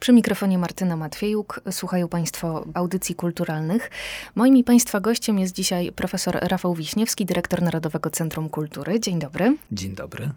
Przy 0.00 0.12
mikrofonie 0.12 0.58
Martyna 0.58 0.96
Matwiejuk. 0.96 1.60
Słuchają 1.70 2.08
Państwo 2.08 2.64
audycji 2.74 3.14
kulturalnych. 3.14 3.90
Moim 4.34 4.56
i 4.56 4.64
Państwa 4.64 5.00
gościem 5.00 5.38
jest 5.38 5.54
dzisiaj 5.54 5.92
profesor 5.92 6.38
Rafał 6.42 6.74
Wiśniewski, 6.74 7.26
dyrektor 7.26 7.62
Narodowego 7.62 8.10
Centrum 8.10 8.48
Kultury. 8.48 9.00
Dzień 9.00 9.18
dobry. 9.18 9.56
Dzień 9.72 9.94
dobry. 9.94 10.30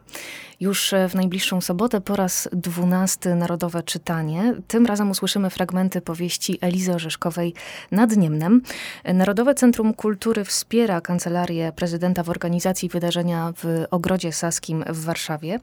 Już 0.59 0.93
w 1.09 1.15
najbliższą 1.15 1.61
sobotę 1.61 2.01
po 2.01 2.15
raz 2.15 2.49
dwunasty 2.53 3.35
Narodowe 3.35 3.83
Czytanie. 3.83 4.53
Tym 4.67 4.85
razem 4.85 5.11
usłyszymy 5.11 5.49
fragmenty 5.49 6.01
powieści 6.01 6.57
Elizy 6.61 6.93
Orzeszkowej 6.93 7.53
nad 7.91 8.17
Niemnem. 8.17 8.61
Narodowe 9.13 9.55
Centrum 9.55 9.93
Kultury 9.93 10.45
wspiera 10.45 11.01
Kancelarię 11.01 11.71
Prezydenta 11.75 12.23
w 12.23 12.29
organizacji 12.29 12.89
wydarzenia 12.89 13.53
w 13.57 13.85
Ogrodzie 13.91 14.31
Saskim 14.31 14.83
w 14.87 15.03
Warszawie. 15.03 15.59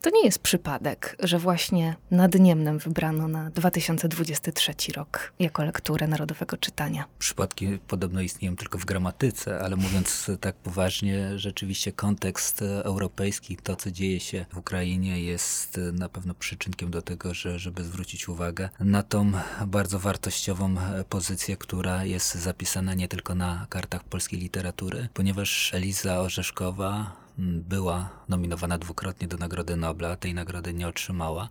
To 0.00 0.10
nie 0.10 0.24
jest 0.24 0.38
przypadek, 0.38 1.16
że 1.20 1.38
właśnie 1.38 1.96
nad 2.10 2.34
Niemnem 2.34 2.78
wybrano 2.78 3.25
na 3.28 3.50
2023 3.50 4.74
rok 4.96 5.32
jako 5.38 5.64
lekturę 5.64 6.06
Narodowego 6.06 6.56
Czytania. 6.56 7.04
Przypadki 7.18 7.78
podobno 7.88 8.20
istnieją 8.20 8.56
tylko 8.56 8.78
w 8.78 8.84
gramatyce, 8.84 9.60
ale 9.60 9.76
mówiąc 9.76 10.30
tak 10.40 10.56
poważnie, 10.56 11.38
rzeczywiście 11.38 11.92
kontekst 11.92 12.62
europejski, 12.62 13.56
to 13.56 13.76
co 13.76 13.90
dzieje 13.90 14.20
się 14.20 14.46
w 14.52 14.58
Ukrainie 14.58 15.22
jest 15.22 15.80
na 15.92 16.08
pewno 16.08 16.34
przyczynkiem 16.34 16.90
do 16.90 17.02
tego, 17.02 17.34
że, 17.34 17.58
żeby 17.58 17.84
zwrócić 17.84 18.28
uwagę 18.28 18.68
na 18.80 19.02
tą 19.02 19.32
bardzo 19.66 19.98
wartościową 19.98 20.74
pozycję, 21.08 21.56
która 21.56 22.04
jest 22.04 22.34
zapisana 22.34 22.94
nie 22.94 23.08
tylko 23.08 23.34
na 23.34 23.66
kartach 23.68 24.04
polskiej 24.04 24.40
literatury, 24.40 25.08
ponieważ 25.14 25.74
Eliza 25.74 26.20
Orzeszkowa 26.20 27.16
była 27.38 28.08
nominowana 28.28 28.78
dwukrotnie 28.78 29.28
do 29.28 29.36
Nagrody 29.36 29.76
Nobla, 29.76 30.16
tej 30.16 30.34
nagrody 30.34 30.74
nie 30.74 30.88
otrzymała 30.88 31.48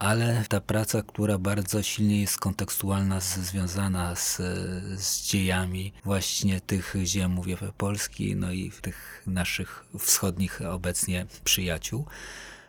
ale 0.00 0.44
ta 0.48 0.60
praca, 0.60 1.02
która 1.02 1.38
bardzo 1.38 1.82
silnie 1.82 2.20
jest 2.20 2.38
kontekstualna, 2.38 3.20
z, 3.20 3.38
związana 3.38 4.16
z, 4.16 4.36
z 4.96 5.22
dziejami 5.26 5.92
właśnie 6.04 6.60
tych 6.60 6.94
ziem, 7.04 7.30
mówię 7.30 7.56
Polski, 7.76 8.36
no 8.36 8.52
i 8.52 8.70
tych 8.70 9.22
naszych 9.26 9.84
wschodnich 9.98 10.60
obecnie 10.62 11.26
przyjaciół, 11.44 12.06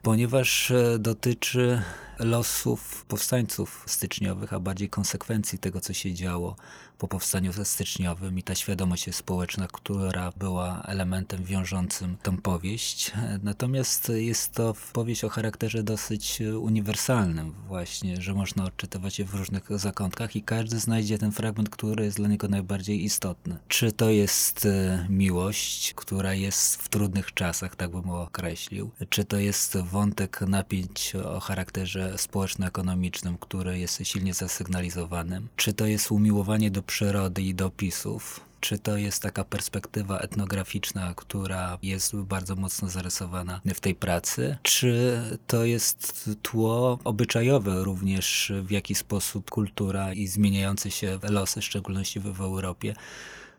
ponieważ 0.01 0.71
e, 0.71 0.99
dotyczy 0.99 1.81
losów 2.23 3.05
powstańców 3.05 3.83
styczniowych, 3.87 4.53
a 4.53 4.59
bardziej 4.59 4.89
konsekwencji 4.89 5.59
tego, 5.59 5.81
co 5.81 5.93
się 5.93 6.13
działo 6.13 6.55
po 7.01 7.07
powstaniu 7.07 7.51
styczniowym 7.63 8.39
i 8.39 8.43
ta 8.43 8.55
świadomość 8.55 9.15
społeczna, 9.15 9.67
która 9.67 10.31
była 10.37 10.83
elementem 10.85 11.43
wiążącym 11.43 12.17
tą 12.23 12.37
powieść. 12.37 13.11
Natomiast 13.43 14.11
jest 14.15 14.51
to 14.51 14.73
powieść 14.93 15.23
o 15.23 15.29
charakterze 15.29 15.83
dosyć 15.83 16.41
uniwersalnym 16.41 17.53
właśnie, 17.67 18.21
że 18.21 18.33
można 18.33 18.63
odczytywać 18.63 19.19
je 19.19 19.25
w 19.25 19.35
różnych 19.35 19.79
zakątkach 19.79 20.35
i 20.35 20.43
każdy 20.43 20.79
znajdzie 20.79 21.17
ten 21.17 21.31
fragment, 21.31 21.69
który 21.69 22.03
jest 22.03 22.17
dla 22.17 22.27
niego 22.27 22.47
najbardziej 22.47 23.03
istotny. 23.03 23.57
Czy 23.67 23.91
to 23.91 24.09
jest 24.09 24.65
e, 24.65 25.05
miłość, 25.09 25.93
która 25.93 26.33
jest 26.33 26.75
w 26.75 26.89
trudnych 26.89 27.33
czasach, 27.33 27.75
tak 27.75 27.91
bym 27.91 28.09
określił, 28.09 28.91
czy 29.09 29.25
to 29.25 29.37
jest 29.37 29.77
wątek 29.77 30.41
napięć 30.41 31.15
o 31.15 31.39
charakterze 31.39 32.10
społeczno-ekonomicznym, 32.17 33.37
który 33.37 33.79
jest 33.79 33.99
silnie 34.03 34.33
zasygnalizowanym, 34.33 35.47
czy 35.55 35.73
to 35.73 35.85
jest 35.85 36.11
umiłowanie 36.11 36.71
do 36.71 36.83
przyrody 36.83 37.41
i 37.41 37.55
do 37.55 37.65
opisów, 37.65 38.39
czy 38.59 38.79
to 38.79 38.97
jest 38.97 39.21
taka 39.21 39.43
perspektywa 39.43 40.19
etnograficzna, 40.19 41.13
która 41.15 41.77
jest 41.83 42.15
bardzo 42.15 42.55
mocno 42.55 42.89
zarysowana 42.89 43.61
w 43.73 43.79
tej 43.79 43.95
pracy, 43.95 44.57
czy 44.63 45.21
to 45.47 45.65
jest 45.65 46.29
tło 46.41 46.99
obyczajowe 47.03 47.83
również, 47.83 48.53
w 48.63 48.71
jaki 48.71 48.95
sposób 48.95 49.49
kultura 49.49 50.13
i 50.13 50.27
zmieniające 50.27 50.91
się 50.91 51.19
losy, 51.23 51.61
w 51.61 51.65
szczególności 51.65 52.19
w, 52.19 52.23
w 52.23 52.41
Europie, 52.41 52.95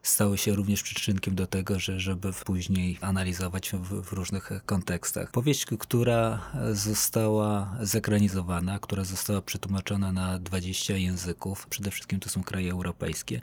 stały 0.02 0.38
się 0.38 0.54
również 0.54 0.82
przyczynkiem 0.82 1.34
do 1.34 1.46
tego, 1.46 1.78
że, 1.78 2.00
żeby 2.00 2.32
później 2.44 2.98
analizować 3.00 3.70
w, 3.72 4.02
w, 4.02 4.12
różnych 4.12 4.50
kontekstach. 4.66 5.30
Powieść, 5.30 5.66
która 5.78 6.50
została 6.72 7.76
zekranizowana, 7.80 8.78
która 8.78 9.04
została 9.04 9.42
przetłumaczona 9.42 10.12
na 10.12 10.38
20 10.38 10.96
języków, 10.96 11.66
przede 11.66 11.90
wszystkim 11.90 12.20
to 12.20 12.28
są 12.28 12.42
kraje 12.42 12.72
europejskie, 12.72 13.42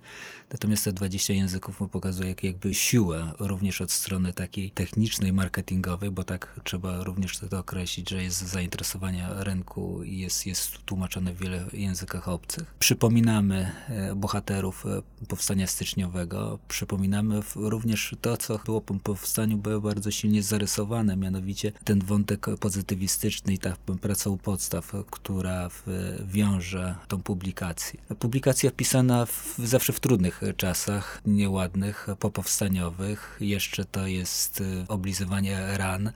natomiast 0.52 0.86
te 0.86 0.94
20 0.94 1.34
języków 1.34 1.82
pokazuje 1.92 2.30
jak, 2.30 2.44
jakby 2.44 2.74
siłę 2.74 3.34
również 3.40 3.82
od 3.82 3.92
strony 3.92 4.34
takiej 4.34 4.72
technicznej, 4.72 5.34
marketingowej, 5.34 6.12
bo 6.12 6.24
tak 6.24 6.60
trzeba 6.64 7.04
również 7.04 7.38
to 7.38 7.60
określić, 7.60 8.10
że 8.10 8.24
jest 8.24 8.38
zainteresowanie 8.38 9.28
rynku 9.30 10.04
i 10.04 10.18
jest, 10.18 10.46
jest 10.46 10.78
tłumaczone 10.86 11.34
w 11.34 11.38
wiele 11.38 11.66
językach 11.74 12.28
obcych. 12.28 12.76
Przypominamy 12.80 13.72
e, 13.90 14.16
bohaterów 14.16 14.86
e, 14.86 15.02
powstania 15.28 15.68
styczniowego, 15.68 16.49
przypominamy 16.68 17.42
również 17.56 18.16
to, 18.22 18.38
co 18.38 18.60
było 18.66 18.82
po 18.82 18.94
powstaniu, 18.94 19.58
było 19.58 19.82
bardzo 19.82 20.12
silnie 20.12 20.44
zarysowane, 20.44 21.18
mianowicie 21.18 21.72
ten 21.84 22.00
wątek 22.00 22.46
pozytywistyczny 22.60 23.54
i 23.54 23.58
ta 23.58 23.76
praca 24.02 24.30
u 24.30 24.38
podstaw, 24.38 24.94
która 25.12 25.70
wiąże 26.26 26.96
tą 27.08 27.22
publikację. 27.22 28.00
Publikacja 28.20 28.72
pisana 28.72 29.26
w, 29.26 29.56
zawsze 29.64 29.94
w 29.94 30.00
trudnych 30.00 30.42
czasach, 30.58 31.22
nieładnych, 31.26 32.08
popowstaniowych. 32.20 33.38
Jeszcze 33.40 33.86
to 33.86 34.08
jest 34.08 34.62
y, 34.62 34.86
oblizywanie 34.88 35.78
ran, 35.78 36.12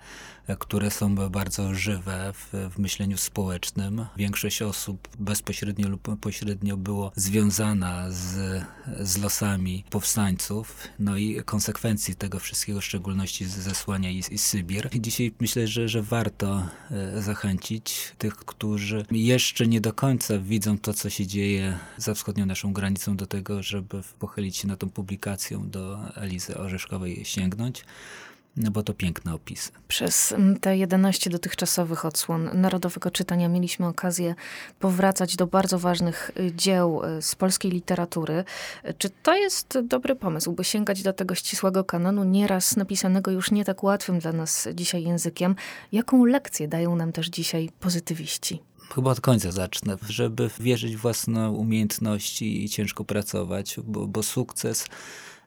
które 0.59 0.91
są 0.91 1.15
bardzo 1.15 1.73
żywe 1.75 2.33
w, 2.33 2.69
w 2.73 2.79
myśleniu 2.79 3.17
społecznym. 3.17 4.05
Większość 4.17 4.61
osób 4.61 5.07
bezpośrednio 5.19 5.89
lub 5.89 6.19
pośrednio 6.21 6.77
było 6.77 7.11
związana 7.15 8.11
z, 8.11 8.63
z 8.99 9.17
losami 9.17 9.83
powstańców, 10.23 10.87
no 10.99 11.17
i 11.17 11.43
konsekwencji 11.45 12.15
tego 12.15 12.39
wszystkiego, 12.39 12.81
w 12.81 12.85
szczególności 12.85 13.45
zesłania 13.45 14.09
i, 14.09 14.23
i 14.31 14.37
Sybir. 14.37 14.89
I 14.93 15.01
dzisiaj 15.01 15.33
myślę, 15.39 15.67
że, 15.67 15.87
że 15.87 16.01
warto 16.01 16.67
e, 16.91 17.21
zachęcić 17.21 18.11
tych, 18.17 18.35
którzy 18.35 19.05
jeszcze 19.11 19.67
nie 19.67 19.81
do 19.81 19.93
końca 19.93 20.39
widzą 20.39 20.77
to, 20.77 20.93
co 20.93 21.09
się 21.09 21.27
dzieje 21.27 21.77
za 21.97 22.13
wschodnią 22.13 22.45
naszą 22.45 22.73
granicą, 22.73 23.17
do 23.17 23.27
tego, 23.27 23.63
żeby 23.63 24.01
pochylić 24.19 24.57
się 24.57 24.67
na 24.67 24.77
tą 24.77 24.89
publikacją 24.89 25.69
do 25.69 25.99
Elizy 26.15 26.57
Orzeszkowej 26.57 27.25
sięgnąć 27.25 27.85
no 28.57 28.71
bo 28.71 28.83
to 28.83 28.93
piękne 28.93 29.33
opisy. 29.33 29.71
Przez 29.87 30.31
mm, 30.31 30.59
te 30.59 30.77
11 30.77 31.29
dotychczasowych 31.29 32.05
odsłon 32.05 32.49
Narodowego 32.53 33.11
Czytania 33.11 33.49
mieliśmy 33.49 33.87
okazję 33.87 34.35
powracać 34.79 35.35
do 35.35 35.47
bardzo 35.47 35.79
ważnych 35.79 36.31
y, 36.39 36.51
dzieł 36.55 37.01
y, 37.03 37.21
z 37.21 37.35
polskiej 37.35 37.71
literatury. 37.71 38.43
Czy 38.97 39.09
to 39.09 39.35
jest 39.35 39.79
dobry 39.83 40.15
pomysł, 40.15 40.53
by 40.53 40.63
sięgać 40.63 41.03
do 41.03 41.13
tego 41.13 41.35
ścisłego 41.35 41.83
kanonu, 41.83 42.23
nieraz 42.23 42.75
napisanego 42.75 43.31
już 43.31 43.51
nie 43.51 43.65
tak 43.65 43.83
łatwym 43.83 44.19
dla 44.19 44.31
nas 44.31 44.67
dzisiaj 44.73 45.03
językiem? 45.03 45.55
Jaką 45.91 46.25
lekcję 46.25 46.67
dają 46.67 46.95
nam 46.95 47.11
też 47.11 47.27
dzisiaj 47.27 47.69
pozytywiści? 47.79 48.63
Chyba 48.95 49.11
od 49.11 49.21
końca 49.21 49.51
zacznę. 49.51 49.97
Żeby 50.09 50.49
wierzyć 50.59 50.95
w 50.95 50.99
własne 50.99 51.51
umiejętności 51.51 52.63
i 52.63 52.69
ciężko 52.69 53.05
pracować, 53.05 53.75
bo, 53.83 54.07
bo 54.07 54.23
sukces 54.23 54.85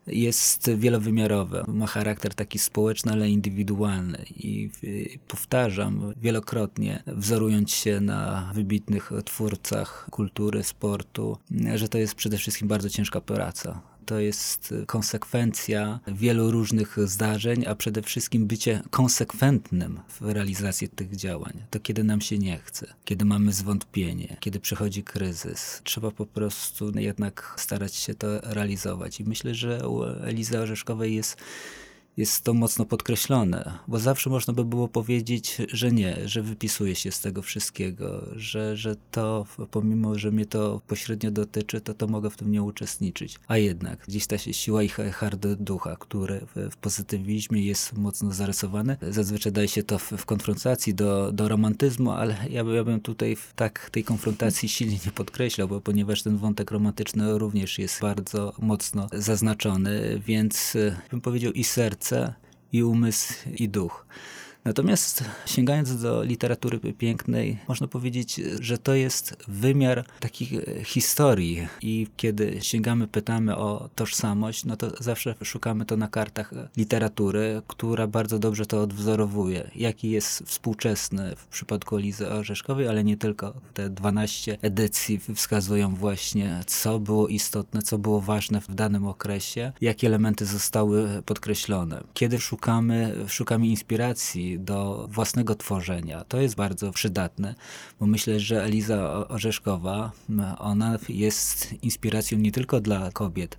jest 0.06 0.70
wielowymiarowe. 0.70 1.64
Ma 1.68 1.86
charakter 1.86 2.34
taki 2.34 2.58
społeczny, 2.58 3.12
ale 3.12 3.30
indywidualny. 3.30 4.24
I 4.36 4.70
powtarzam 5.28 6.12
wielokrotnie, 6.16 7.02
wzorując 7.06 7.70
się 7.70 8.00
na 8.00 8.50
wybitnych 8.54 9.10
twórcach 9.24 10.08
kultury, 10.10 10.62
sportu, 10.62 11.38
że 11.74 11.88
to 11.88 11.98
jest 11.98 12.14
przede 12.14 12.38
wszystkim 12.38 12.68
bardzo 12.68 12.90
ciężka 12.90 13.20
praca 13.20 13.95
to 14.06 14.20
jest 14.20 14.74
konsekwencja 14.86 16.00
wielu 16.06 16.50
różnych 16.50 16.96
zdarzeń, 17.08 17.66
a 17.66 17.74
przede 17.74 18.02
wszystkim 18.02 18.46
bycie 18.46 18.82
konsekwentnym 18.90 20.00
w 20.20 20.30
realizacji 20.30 20.88
tych 20.88 21.16
działań. 21.16 21.62
To 21.70 21.80
kiedy 21.80 22.04
nam 22.04 22.20
się 22.20 22.38
nie 22.38 22.58
chce, 22.58 22.94
kiedy 23.04 23.24
mamy 23.24 23.52
zwątpienie, 23.52 24.36
kiedy 24.40 24.60
przychodzi 24.60 25.02
kryzys, 25.02 25.80
trzeba 25.84 26.10
po 26.10 26.26
prostu 26.26 26.98
jednak 26.98 27.54
starać 27.56 27.94
się 27.94 28.14
to 28.14 28.40
realizować. 28.40 29.20
I 29.20 29.24
myślę, 29.24 29.54
że 29.54 29.88
u 29.88 30.04
Elizy 30.04 30.60
Orzeszkowej 30.60 31.14
jest 31.14 31.36
jest 32.16 32.44
to 32.44 32.54
mocno 32.54 32.84
podkreślone, 32.84 33.78
bo 33.88 33.98
zawsze 33.98 34.30
można 34.30 34.54
by 34.54 34.64
było 34.64 34.88
powiedzieć, 34.88 35.56
że 35.72 35.92
nie, 35.92 36.28
że 36.28 36.42
wypisuje 36.42 36.94
się 36.94 37.10
z 37.10 37.20
tego 37.20 37.42
wszystkiego, 37.42 38.26
że, 38.36 38.76
że 38.76 38.96
to, 39.10 39.46
pomimo, 39.70 40.18
że 40.18 40.30
mnie 40.30 40.46
to 40.46 40.80
pośrednio 40.86 41.30
dotyczy, 41.30 41.80
to 41.80 41.94
to 41.94 42.06
mogę 42.06 42.30
w 42.30 42.36
tym 42.36 42.52
nie 42.52 42.62
uczestniczyć. 42.62 43.38
A 43.48 43.58
jednak 43.58 44.04
gdzieś 44.08 44.26
ta 44.26 44.38
siła 44.38 44.82
i 44.82 44.88
hard 44.88 45.46
ducha, 45.46 45.96
który 45.96 46.40
w, 46.54 46.70
w 46.70 46.76
pozytywizmie 46.76 47.62
jest 47.62 47.92
mocno 47.98 48.32
zarysowany, 48.32 48.96
zazwyczaj 49.10 49.52
daje 49.52 49.68
się 49.68 49.82
to 49.82 49.98
w, 49.98 50.12
w 50.12 50.24
konfrontacji 50.24 50.94
do, 50.94 51.32
do 51.32 51.48
romantyzmu, 51.48 52.10
ale 52.10 52.36
ja, 52.50 52.62
ja 52.62 52.84
bym 52.84 53.00
tutaj 53.00 53.36
tak 53.56 53.90
tej 53.90 54.04
konfrontacji 54.04 54.68
silnie 54.68 54.98
nie 55.06 55.12
podkreślał, 55.12 55.68
bo 55.68 55.80
ponieważ 55.80 56.22
ten 56.22 56.36
wątek 56.36 56.70
romantyczny 56.70 57.38
również 57.38 57.78
jest 57.78 58.00
bardzo 58.00 58.52
mocno 58.58 59.06
zaznaczony, 59.12 60.20
więc 60.26 60.76
bym 61.10 61.20
powiedział 61.20 61.52
i 61.52 61.64
serce, 61.64 62.05
serce, 62.06 62.34
i 62.72 62.82
umysł, 62.82 63.34
i 63.58 63.68
duch. 63.68 64.06
Natomiast 64.66 65.24
sięgając 65.46 66.02
do 66.02 66.22
literatury 66.22 66.78
pięknej, 66.78 67.58
można 67.68 67.88
powiedzieć, 67.88 68.40
że 68.60 68.78
to 68.78 68.94
jest 68.94 69.36
wymiar 69.48 70.04
takich 70.20 70.52
historii 70.84 71.68
i 71.82 72.06
kiedy 72.16 72.58
sięgamy, 72.62 73.08
pytamy 73.08 73.56
o 73.56 73.88
tożsamość, 73.94 74.64
no 74.64 74.76
to 74.76 74.90
zawsze 75.00 75.34
szukamy 75.42 75.84
to 75.84 75.96
na 75.96 76.08
kartach 76.08 76.50
literatury, 76.76 77.62
która 77.66 78.06
bardzo 78.06 78.38
dobrze 78.38 78.66
to 78.66 78.82
odwzorowuje. 78.82 79.70
Jaki 79.76 80.10
jest 80.10 80.42
współczesny 80.46 81.36
w 81.36 81.46
przypadku 81.46 81.96
Elizy 81.96 82.30
Orzeszkowej, 82.30 82.88
ale 82.88 83.04
nie 83.04 83.16
tylko. 83.16 83.54
Te 83.74 83.90
12 83.90 84.58
edycji 84.62 85.20
wskazują 85.34 85.94
właśnie, 85.94 86.60
co 86.66 86.98
było 86.98 87.28
istotne, 87.28 87.82
co 87.82 87.98
było 87.98 88.20
ważne 88.20 88.60
w 88.60 88.74
danym 88.74 89.06
okresie, 89.06 89.72
jakie 89.80 90.06
elementy 90.06 90.46
zostały 90.46 91.22
podkreślone. 91.26 92.04
Kiedy 92.14 92.38
szukamy, 92.38 93.14
szukamy 93.28 93.66
inspiracji 93.66 94.55
do 94.58 95.08
własnego 95.10 95.54
tworzenia, 95.54 96.24
to 96.24 96.40
jest 96.40 96.54
bardzo 96.54 96.92
przydatne, 96.92 97.54
bo 98.00 98.06
myślę, 98.06 98.40
że 98.40 98.64
Eliza 98.64 99.28
Orzeszkowa, 99.28 100.12
ona 100.58 100.98
jest 101.08 101.72
inspiracją 101.82 102.38
nie 102.38 102.52
tylko 102.52 102.80
dla 102.80 103.10
kobiet, 103.12 103.58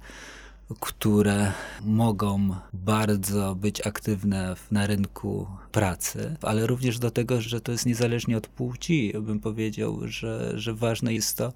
które 0.80 1.52
mogą 1.82 2.56
bardzo 2.74 3.56
być 3.56 3.88
aktywne 3.88 4.56
na 4.72 4.88
rynku 4.88 5.48
pracy, 5.72 6.36
ale 6.42 6.68
również 6.68 7.00
do 7.00 7.12
tego, 7.12 7.42
że 7.42 7.62
to 7.62 7.72
jest 7.72 7.86
niezależnie 7.86 8.38
od 8.38 8.48
płci, 8.48 9.14
bym 9.22 9.40
powiedział, 9.40 10.00
że, 10.06 10.60
że 10.60 10.74
ważne 10.74 11.14
jest 11.14 11.38
to, 11.38 11.54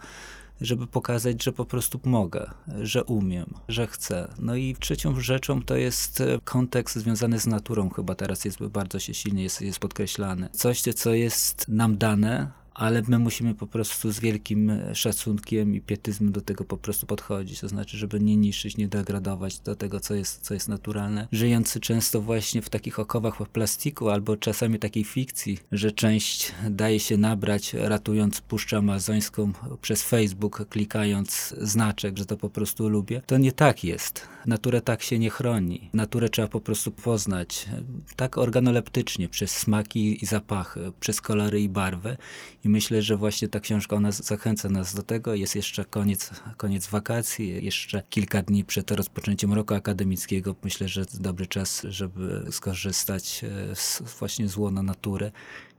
żeby 0.61 0.87
pokazać, 0.87 1.43
że 1.43 1.51
po 1.51 1.65
prostu 1.65 1.99
mogę, 2.03 2.51
że 2.81 3.03
umiem, 3.03 3.53
że 3.67 3.87
chcę. 3.87 4.33
No 4.39 4.55
i 4.55 4.75
trzecią 4.79 5.19
rzeczą 5.19 5.61
to 5.61 5.75
jest 5.75 6.23
kontekst 6.43 6.95
związany 6.95 7.39
z 7.39 7.47
naturą, 7.47 7.89
chyba 7.89 8.15
teraz 8.15 8.45
jest 8.45 8.63
bardzo 8.63 8.99
się 8.99 9.13
silnie 9.13 9.43
jest, 9.43 9.61
jest 9.61 9.79
podkreślany. 9.79 10.49
Coś, 10.53 10.81
co 10.81 11.13
jest 11.13 11.67
nam 11.67 11.97
dane, 11.97 12.60
ale 12.73 13.01
my 13.07 13.19
musimy 13.19 13.55
po 13.55 13.67
prostu 13.67 14.11
z 14.11 14.19
wielkim 14.19 14.69
e, 14.69 14.95
szacunkiem 14.95 15.75
i 15.75 15.81
pietyzmem 15.81 16.31
do 16.31 16.41
tego 16.41 16.63
po 16.63 16.77
prostu 16.77 17.05
podchodzić, 17.05 17.59
to 17.59 17.67
znaczy, 17.67 17.97
żeby 17.97 18.19
nie 18.19 18.37
niszczyć, 18.37 18.77
nie 18.77 18.87
degradować 18.87 19.59
do 19.59 19.75
tego, 19.75 19.99
co 19.99 20.15
jest, 20.15 20.41
co 20.41 20.53
jest 20.53 20.67
naturalne. 20.67 21.27
Żyjący 21.31 21.79
często 21.79 22.21
właśnie 22.21 22.61
w 22.61 22.69
takich 22.69 22.99
okowach 22.99 23.49
plastiku 23.49 24.09
albo 24.09 24.37
czasami 24.37 24.79
takiej 24.79 25.03
fikcji, 25.03 25.57
że 25.71 25.91
część 25.91 26.51
daje 26.69 26.99
się 26.99 27.17
nabrać 27.17 27.73
ratując 27.73 28.41
Puszczę 28.41 28.77
Amazońską 28.77 29.51
przez 29.81 30.03
Facebook, 30.03 30.65
klikając 30.69 31.55
znaczek, 31.61 32.17
że 32.17 32.25
to 32.25 32.37
po 32.37 32.49
prostu 32.49 32.89
lubię. 32.89 33.21
To 33.25 33.37
nie 33.37 33.51
tak 33.51 33.83
jest. 33.83 34.27
Naturę 34.45 34.81
tak 34.81 35.03
się 35.03 35.19
nie 35.19 35.29
chroni. 35.29 35.89
Naturę 35.93 36.29
trzeba 36.29 36.47
po 36.47 36.61
prostu 36.61 36.91
poznać 36.91 37.65
e, 37.73 37.83
tak 38.15 38.37
organoleptycznie, 38.37 39.29
przez 39.29 39.51
smaki 39.51 40.23
i 40.23 40.25
zapachy, 40.25 40.91
przez 40.99 41.21
kolory 41.21 41.61
i 41.61 41.69
barwy 41.69 42.17
i 42.63 42.69
myślę, 42.69 43.01
że 43.01 43.17
właśnie 43.17 43.47
ta 43.47 43.59
książka 43.59 43.95
ona 43.95 44.11
zachęca 44.11 44.69
nas 44.69 44.95
do 44.95 45.03
tego. 45.03 45.35
Jest 45.35 45.55
jeszcze 45.55 45.85
koniec, 45.85 46.31
koniec 46.57 46.87
wakacji, 46.87 47.65
jeszcze 47.65 48.03
kilka 48.09 48.41
dni 48.41 48.63
przed 48.63 48.91
rozpoczęciem 48.91 49.53
roku 49.53 49.73
akademickiego. 49.73 50.55
Myślę, 50.63 50.87
że 50.87 51.05
dobry 51.13 51.47
czas, 51.47 51.81
żeby 51.89 52.45
skorzystać 52.51 53.43
e, 53.43 53.75
z, 53.75 54.03
właśnie 54.19 54.47
z 54.47 54.57
łona 54.57 54.83
natury 54.83 55.31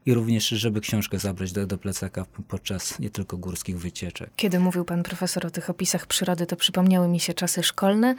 i 0.05 0.13
również, 0.13 0.47
żeby 0.47 0.81
książkę 0.81 1.19
zabrać 1.19 1.51
do, 1.51 1.67
do 1.67 1.77
plecaka 1.77 2.25
podczas 2.47 2.99
nie 2.99 3.09
tylko 3.09 3.37
górskich 3.37 3.79
wycieczek. 3.79 4.29
Kiedy 4.35 4.59
mówił 4.59 4.85
pan 4.85 5.03
profesor 5.03 5.45
o 5.45 5.49
tych 5.49 5.69
opisach 5.69 6.07
przyrody, 6.07 6.45
to 6.45 6.55
przypomniały 6.55 7.07
mi 7.07 7.19
się 7.19 7.33
czasy 7.33 7.63
szkolne. 7.63 8.15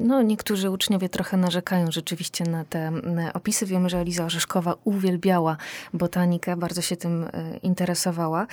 No, 0.00 0.22
niektórzy 0.22 0.70
uczniowie 0.70 1.08
trochę 1.08 1.36
narzekają 1.36 1.90
rzeczywiście 1.90 2.44
na 2.44 2.64
te 2.64 2.92
opisy. 3.34 3.66
Wiemy, 3.66 3.90
że 3.90 3.98
Eliza 3.98 4.24
Orzeszkowa 4.24 4.74
uwielbiała 4.84 5.56
botanikę, 5.94 6.56
bardzo 6.56 6.82
się 6.82 6.96
tym 6.96 7.24
e, 7.24 7.56
interesowała, 7.62 8.46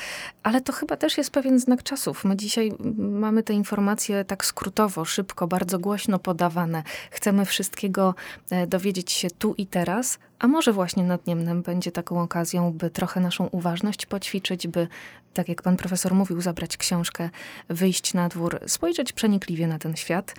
ale 0.43 0.61
to 0.61 0.73
chyba 0.73 0.97
też 0.97 1.17
jest 1.17 1.31
pewien 1.31 1.59
znak 1.59 1.83
czasów. 1.83 2.25
My 2.25 2.35
dzisiaj 2.35 2.71
mamy 2.97 3.43
te 3.43 3.53
informacje 3.53 4.25
tak 4.25 4.45
skrótowo, 4.45 5.05
szybko, 5.05 5.47
bardzo 5.47 5.79
głośno 5.79 6.19
podawane. 6.19 6.83
Chcemy 7.11 7.45
wszystkiego 7.45 8.15
e, 8.49 8.67
dowiedzieć 8.67 9.11
się 9.11 9.27
tu 9.31 9.53
i 9.57 9.67
teraz, 9.67 10.19
a 10.39 10.47
może 10.47 10.73
właśnie 10.73 11.03
nad 11.03 11.27
Niemnem 11.27 11.61
będzie 11.61 11.91
taką 11.91 12.21
okazją, 12.21 12.73
by 12.73 12.89
trochę 12.89 13.19
naszą 13.19 13.47
uważność 13.47 14.05
poćwiczyć, 14.05 14.67
by, 14.67 14.87
tak 15.33 15.49
jak 15.49 15.61
pan 15.61 15.77
profesor 15.77 16.13
mówił, 16.13 16.41
zabrać 16.41 16.77
książkę, 16.77 17.29
wyjść 17.69 18.13
na 18.13 18.29
dwór, 18.29 18.59
spojrzeć 18.67 19.13
przenikliwie 19.13 19.67
na 19.67 19.79
ten 19.79 19.95
świat. 19.95 20.33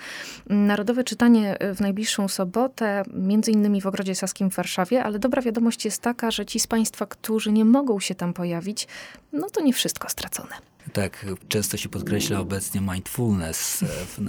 Narodowe 0.47 1.05
czytanie 1.05 1.57
w 1.75 1.81
najbliższą 1.81 2.29
sobotę, 2.29 3.03
między 3.15 3.51
innymi 3.51 3.81
w 3.81 3.87
Ogrodzie 3.87 4.15
Saskim 4.15 4.51
w 4.51 4.55
Warszawie, 4.55 5.05
ale 5.05 5.19
dobra 5.19 5.43
wiadomość 5.43 5.85
jest 5.85 6.03
taka, 6.03 6.31
że 6.31 6.47
ci 6.47 6.61
z 6.61 6.67
państwa, 6.67 7.07
którzy 7.07 7.53
nie 7.53 7.65
mogą 7.65 8.01
się 8.01 8.15
tam 8.15 8.33
pojawić, 8.33 8.89
no 9.33 9.51
to 9.51 9.61
nie 9.61 9.73
wszystko 9.73 10.09
stracone. 10.09 10.76
Tak, 10.93 11.27
często 11.49 11.77
się 11.77 11.89
podkreśla 11.89 12.41
obecnie 12.41 12.81
mindfulness, 12.81 13.85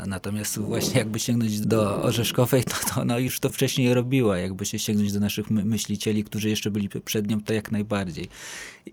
natomiast 0.07 0.59
właśnie 0.59 0.99
jakby 0.99 1.19
sięgnąć 1.19 1.59
do 1.59 2.03
Orzeszkowej, 2.03 2.63
to, 2.63 2.75
to 2.93 3.01
ona 3.01 3.19
już 3.19 3.39
to 3.39 3.49
wcześniej 3.49 3.93
robiła. 3.93 4.37
Jakby 4.37 4.65
się 4.65 4.79
sięgnąć 4.79 5.13
do 5.13 5.19
naszych 5.19 5.49
myślicieli, 5.51 6.23
którzy 6.23 6.49
jeszcze 6.49 6.71
byli 6.71 6.89
przed 7.05 7.27
nią, 7.27 7.41
to 7.41 7.53
jak 7.53 7.71
najbardziej. 7.71 8.29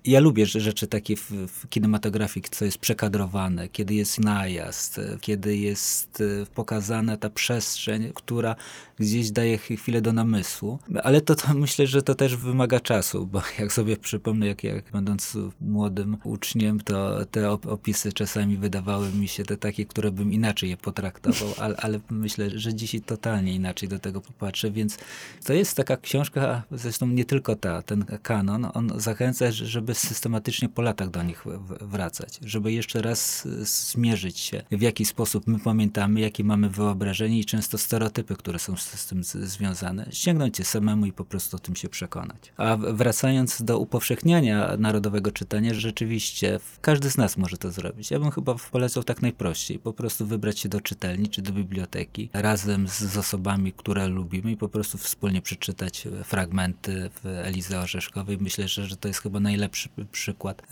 Ja 0.04 0.20
lubię 0.20 0.46
rzeczy 0.46 0.86
takie 0.86 1.16
w, 1.16 1.30
w 1.30 1.68
kinematografii, 1.68 2.46
co 2.50 2.64
jest 2.64 2.78
przekadrowane, 2.78 3.68
kiedy 3.68 3.94
jest 3.94 4.20
najazd, 4.20 5.00
kiedy 5.20 5.56
jest 5.56 6.20
e, 6.20 6.46
pokazana 6.46 7.16
ta 7.16 7.30
przestrzeń, 7.30 8.12
która 8.14 8.56
gdzieś 8.98 9.30
daje 9.30 9.58
chwilę 9.58 10.00
do 10.00 10.12
namysłu. 10.12 10.78
Ale 11.02 11.20
to, 11.20 11.34
to 11.34 11.54
myślę, 11.54 11.86
że 11.86 12.02
to 12.02 12.14
też 12.14 12.36
wymaga 12.36 12.80
czasu, 12.80 13.26
bo 13.26 13.42
jak 13.58 13.72
sobie 13.72 13.96
przypomnę, 13.96 14.46
jak, 14.46 14.64
jak 14.64 14.90
będąc 14.90 15.36
młodym 15.60 16.16
uczniem, 16.24 16.80
to 16.80 17.24
te 17.24 17.50
opisy 17.66 18.12
czasami 18.12 18.56
wydawały 18.56 19.10
mi 19.10 19.28
się 19.28 19.44
te 19.44 19.56
takie, 19.56 19.86
które 19.86 20.12
bym 20.12 20.32
inaczej 20.32 20.70
je 20.70 20.76
potraktował, 20.76 21.48
ale, 21.64 21.76
ale 21.76 22.00
myślę, 22.10 22.50
że 22.50 22.74
dzisiaj 22.74 23.00
totalnie 23.00 23.54
inaczej 23.54 23.88
do 23.88 23.98
tego 23.98 24.20
popatrzę, 24.20 24.70
więc 24.70 24.98
to 25.44 25.52
jest 25.52 25.76
taka 25.76 25.96
książka, 25.96 26.62
zresztą 26.70 27.06
nie 27.06 27.24
tylko 27.24 27.56
ta, 27.56 27.82
ten 27.82 28.04
kanon, 28.22 28.66
on 28.74 28.92
zachęca, 28.96 29.52
żeby 29.52 29.94
systematycznie 29.94 30.68
po 30.68 30.82
latach 30.82 31.10
do 31.10 31.22
nich 31.22 31.44
wracać, 31.80 32.38
żeby 32.42 32.72
jeszcze 32.72 33.02
raz 33.02 33.48
zmierzyć 33.62 34.38
się, 34.38 34.62
w 34.70 34.82
jaki 34.82 35.04
sposób 35.04 35.46
my 35.46 35.58
pamiętamy, 35.58 36.20
jakie 36.20 36.44
mamy 36.44 36.70
wyobrażenie 36.70 37.38
i 37.38 37.44
często 37.44 37.78
stereotypy, 37.78 38.36
które 38.36 38.58
są 38.58 38.76
z 38.76 39.06
tym 39.06 39.24
związane. 39.24 40.06
Ściągnąć 40.10 40.58
je 40.58 40.64
samemu 40.64 41.06
i 41.06 41.12
po 41.12 41.24
prostu 41.24 41.56
o 41.56 41.60
tym 41.60 41.76
się 41.76 41.88
przekonać. 41.88 42.52
A 42.56 42.76
wracając 42.76 43.62
do 43.62 43.78
upowszechniania 43.78 44.76
narodowego 44.78 45.32
czytania, 45.32 45.74
rzeczywiście 45.74 46.60
każdy 46.80 47.10
z 47.10 47.16
nas 47.16 47.36
może 47.44 47.56
to 47.56 47.70
zrobić. 47.70 48.10
Ja 48.10 48.18
bym 48.18 48.30
chyba 48.30 48.54
polecał 48.72 49.04
tak 49.04 49.22
najprościej. 49.22 49.78
Po 49.78 49.92
prostu 49.92 50.26
wybrać 50.26 50.58
się 50.58 50.68
do 50.68 50.80
czytelni 50.80 51.28
czy 51.28 51.42
do 51.42 51.52
biblioteki 51.52 52.30
razem 52.32 52.88
z, 52.88 52.98
z 52.98 53.16
osobami, 53.16 53.72
które 53.72 54.08
lubimy 54.08 54.52
i 54.52 54.56
po 54.56 54.68
prostu 54.68 54.98
wspólnie 54.98 55.42
przeczytać 55.42 56.08
fragmenty 56.24 57.10
w 57.22 57.26
Elizy 57.26 57.78
Orzeszkowej. 57.78 58.38
Myślę, 58.40 58.68
że, 58.68 58.86
że 58.86 58.96
to 58.96 59.08
jest 59.08 59.20
chyba 59.20 59.40
najlepszy 59.40 59.88
przykład 60.12 60.62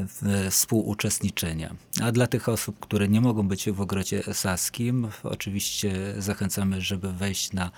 współuczestniczenia. 0.51 1.75
A 2.03 2.13
dla 2.13 2.27
tych 2.27 2.49
osób, 2.49 2.81
które 2.81 3.09
nie 3.09 3.21
mogą 3.21 3.49
być 3.49 3.71
w 3.71 3.81
ogrodzie 3.81 4.23
saskim, 4.33 5.09
oczywiście 5.23 6.15
zachęcamy, 6.19 6.81
żeby 6.81 7.13
wejść 7.13 7.53
na 7.53 7.71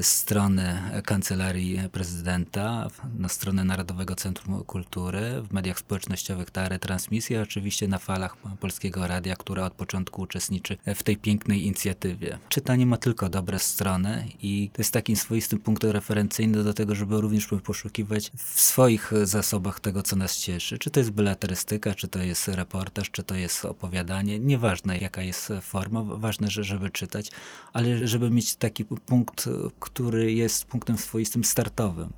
strony 0.00 0.82
Kancelarii 1.04 1.80
Prezydenta, 1.92 2.88
na 3.18 3.28
stronę 3.28 3.64
Narodowego 3.64 4.14
Centrum 4.14 4.64
Kultury, 4.64 5.42
w 5.42 5.52
mediach 5.52 5.78
społecznościowych 5.78 6.50
ta 6.50 6.68
retransmisja, 6.68 7.42
oczywiście 7.42 7.88
na 7.88 7.98
falach 7.98 8.36
Polskiego 8.60 9.06
Radia, 9.06 9.36
które 9.36 9.64
od 9.64 9.72
początku 9.72 10.22
uczestniczy 10.22 10.76
w 10.94 11.02
tej 11.02 11.16
pięknej 11.16 11.64
inicjatywie. 11.64 12.38
Czytanie 12.48 12.86
ma 12.86 12.96
tylko 12.96 13.28
dobre 13.28 13.58
strony 13.58 14.28
i 14.42 14.70
to 14.72 14.82
jest 14.82 14.92
takim 14.92 15.16
swoistym 15.16 15.58
punktem 15.58 15.90
referencyjnym 15.90 16.64
do 16.64 16.74
tego, 16.74 16.94
żeby 16.94 17.20
również 17.20 17.48
poszukiwać 17.64 18.30
w 18.36 18.60
swoich 18.60 19.12
zasobach 19.22 19.80
tego, 19.80 20.02
co 20.02 20.16
nas 20.16 20.36
cieszy. 20.36 20.78
Czy 20.78 20.90
to 20.90 21.00
jest 21.00 21.10
beletrystyka, 21.10 21.94
czy 21.94 22.08
to 22.08 22.22
jest 22.22 22.48
reportaż, 22.48 23.10
czy 23.10 23.22
to 23.22 23.34
jest 23.34 23.64
opowiadanie. 23.64 24.38
Nieważne, 24.38 24.98
jaka 24.98 25.22
jest 25.22 25.52
forma, 25.62 26.02
ważne, 26.02 26.50
żeby 26.50 26.90
czytać, 26.90 27.30
ale 27.72 28.08
żeby 28.08 28.30
mieć 28.30 28.56
taki 28.56 28.84
punkt 28.84 29.48
który 29.84 30.32
jest 30.32 30.64
punktem 30.64 30.98
swoistym 30.98 31.44
startowym. 31.44 32.12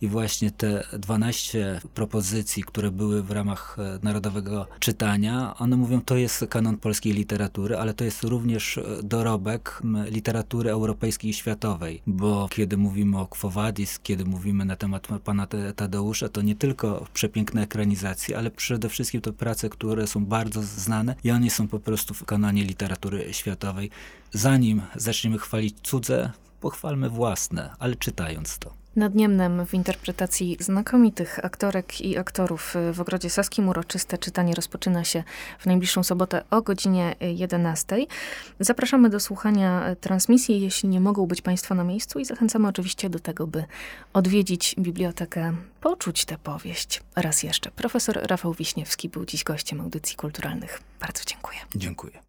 I 0.00 0.08
właśnie 0.08 0.50
te 0.50 0.84
12 0.98 1.80
propozycji, 1.94 2.62
które 2.62 2.90
były 2.90 3.22
w 3.22 3.30
ramach 3.30 3.76
e, 3.78 3.98
narodowego 4.02 4.66
czytania, 4.80 5.54
one 5.58 5.76
mówią, 5.76 6.00
to 6.00 6.16
jest 6.16 6.46
kanon 6.50 6.76
polskiej 6.76 7.12
literatury, 7.12 7.76
ale 7.76 7.94
to 7.94 8.04
jest 8.04 8.24
również 8.24 8.78
e, 8.78 8.82
dorobek 9.02 9.82
literatury 10.10 10.70
europejskiej 10.70 11.30
i 11.30 11.34
światowej, 11.34 12.02
bo 12.06 12.48
kiedy 12.50 12.76
mówimy 12.76 13.18
o 13.18 13.26
Quo 13.26 13.50
Vadis, 13.50 13.98
kiedy 13.98 14.24
mówimy 14.24 14.64
na 14.64 14.76
temat 14.76 15.08
pana 15.24 15.46
Tadeusza, 15.76 16.28
to 16.28 16.42
nie 16.42 16.56
tylko 16.56 17.06
przepiękne 17.12 17.62
ekranizacje, 17.62 18.38
ale 18.38 18.50
przede 18.50 18.88
wszystkim 18.88 19.20
to 19.20 19.32
prace, 19.32 19.68
które 19.68 20.06
są 20.06 20.24
bardzo 20.24 20.62
znane 20.62 21.14
i 21.24 21.30
one 21.30 21.50
są 21.50 21.68
po 21.68 21.80
prostu 21.80 22.14
w 22.14 22.24
kanonie 22.24 22.64
literatury 22.64 23.32
światowej. 23.32 23.90
Zanim 24.32 24.82
zaczniemy 24.96 25.38
chwalić 25.38 25.76
cudze, 25.82 26.32
pochwalmy 26.62 27.10
własne, 27.10 27.70
ale 27.78 27.96
czytając 27.96 28.58
to. 28.58 28.82
Nad 28.96 29.14
Niemnem 29.14 29.66
w 29.66 29.74
interpretacji 29.74 30.56
znakomitych 30.60 31.44
aktorek 31.44 32.00
i 32.00 32.18
aktorów 32.18 32.74
w 32.92 33.00
Ogrodzie 33.00 33.30
Saskim 33.30 33.68
uroczyste 33.68 34.18
czytanie 34.18 34.54
rozpoczyna 34.54 35.04
się 35.04 35.24
w 35.58 35.66
najbliższą 35.66 36.02
sobotę 36.02 36.44
o 36.50 36.62
godzinie 36.62 37.14
11. 37.20 38.06
Zapraszamy 38.60 39.10
do 39.10 39.20
słuchania 39.20 39.96
transmisji, 40.00 40.60
jeśli 40.60 40.88
nie 40.88 41.00
mogą 41.00 41.26
być 41.26 41.42
Państwo 41.42 41.74
na 41.74 41.84
miejscu 41.84 42.18
i 42.18 42.24
zachęcamy 42.24 42.68
oczywiście 42.68 43.10
do 43.10 43.18
tego, 43.18 43.46
by 43.46 43.64
odwiedzić 44.12 44.74
bibliotekę, 44.78 45.52
poczuć 45.80 46.24
tę 46.24 46.38
powieść. 46.38 47.02
Raz 47.16 47.42
jeszcze. 47.42 47.70
Profesor 47.70 48.20
Rafał 48.22 48.54
Wiśniewski 48.54 49.08
był 49.08 49.24
dziś 49.24 49.44
gościem 49.44 49.80
audycji 49.80 50.16
kulturalnych. 50.16 50.80
Bardzo 51.00 51.22
dziękuję. 51.26 51.58
Dziękuję. 51.76 52.22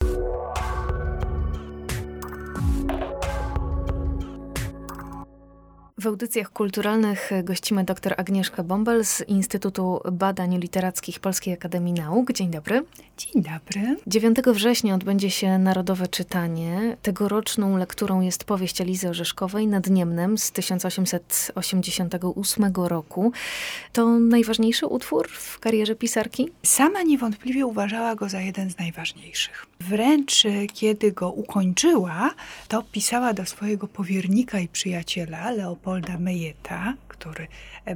W 5.98 6.08
audycjach 6.08 6.50
kulturalnych 6.50 7.32
gościmy 7.44 7.84
dr 7.84 8.14
Agnieszka 8.18 8.64
Bąbel 8.64 9.06
z 9.06 9.22
Instytutu 9.28 10.00
Badań 10.12 10.60
Literackich 10.60 11.20
Polskiej 11.20 11.54
Akademii 11.54 11.94
Nauk. 11.94 12.32
Dzień 12.32 12.52
dobry. 12.52 12.86
Dzień 13.18 13.44
dobry. 13.44 13.98
9 14.08 14.38
września 14.54 14.96
odbędzie 14.96 15.32
się 15.32 15.58
Narodowe 15.58 16.08
Czytanie. 16.08 16.98
Tegoroczną 17.02 17.78
lekturą 17.78 18.22
jest 18.22 18.44
powieść 18.44 18.82
Elizy 18.82 19.10
Orzeszkowej 19.10 19.68
nad 19.68 19.88
Niemnem 19.88 20.38
z 20.38 20.52
1888 20.52 22.74
roku. 22.76 23.32
To 23.94 24.20
najważniejszy 24.20 24.88
utwór 24.88 25.30
w 25.30 25.60
karierze 25.60 25.96
pisarki? 25.96 26.50
Sama 26.64 27.04
niewątpliwie 27.04 27.66
uważała 27.66 28.16
go 28.16 28.30
za 28.30 28.42
jeden 28.42 28.72
z 28.72 28.78
najważniejszych. 28.78 29.66
Wręcz 29.80 30.44
kiedy 30.74 31.12
go 31.12 31.32
ukończyła, 31.32 32.32
to 32.68 32.84
pisała 32.92 33.34
do 33.34 33.46
swojego 33.46 33.88
powiernika 33.88 34.60
i 34.60 34.68
przyjaciela 34.68 35.52
Leopolda 35.52 35.83
Mejeta, 36.20 36.94
który 37.08 37.48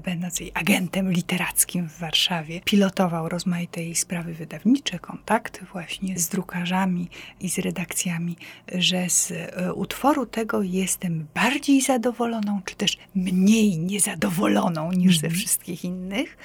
będąc 0.03 0.39
jej 0.39 0.51
agentem 0.53 1.11
literackim 1.11 1.89
w 1.89 1.99
Warszawie, 1.99 2.61
pilotował 2.65 3.29
rozmaite 3.29 3.83
jej 3.83 3.95
sprawy 3.95 4.33
wydawnicze, 4.33 4.99
kontakty 4.99 5.65
właśnie 5.65 6.19
z 6.19 6.27
drukarzami 6.27 7.09
i 7.39 7.49
z 7.49 7.59
redakcjami, 7.59 8.37
że 8.75 9.09
z 9.09 9.31
e, 9.31 9.73
utworu 9.73 10.25
tego 10.25 10.61
jestem 10.61 11.27
bardziej 11.35 11.81
zadowoloną, 11.81 12.61
czy 12.65 12.75
też 12.75 12.97
mniej 13.15 13.79
niezadowoloną 13.79 14.91
niż 14.91 15.17
ze 15.19 15.27
mhm. 15.27 15.39
wszystkich 15.39 15.83
innych. 15.83 16.37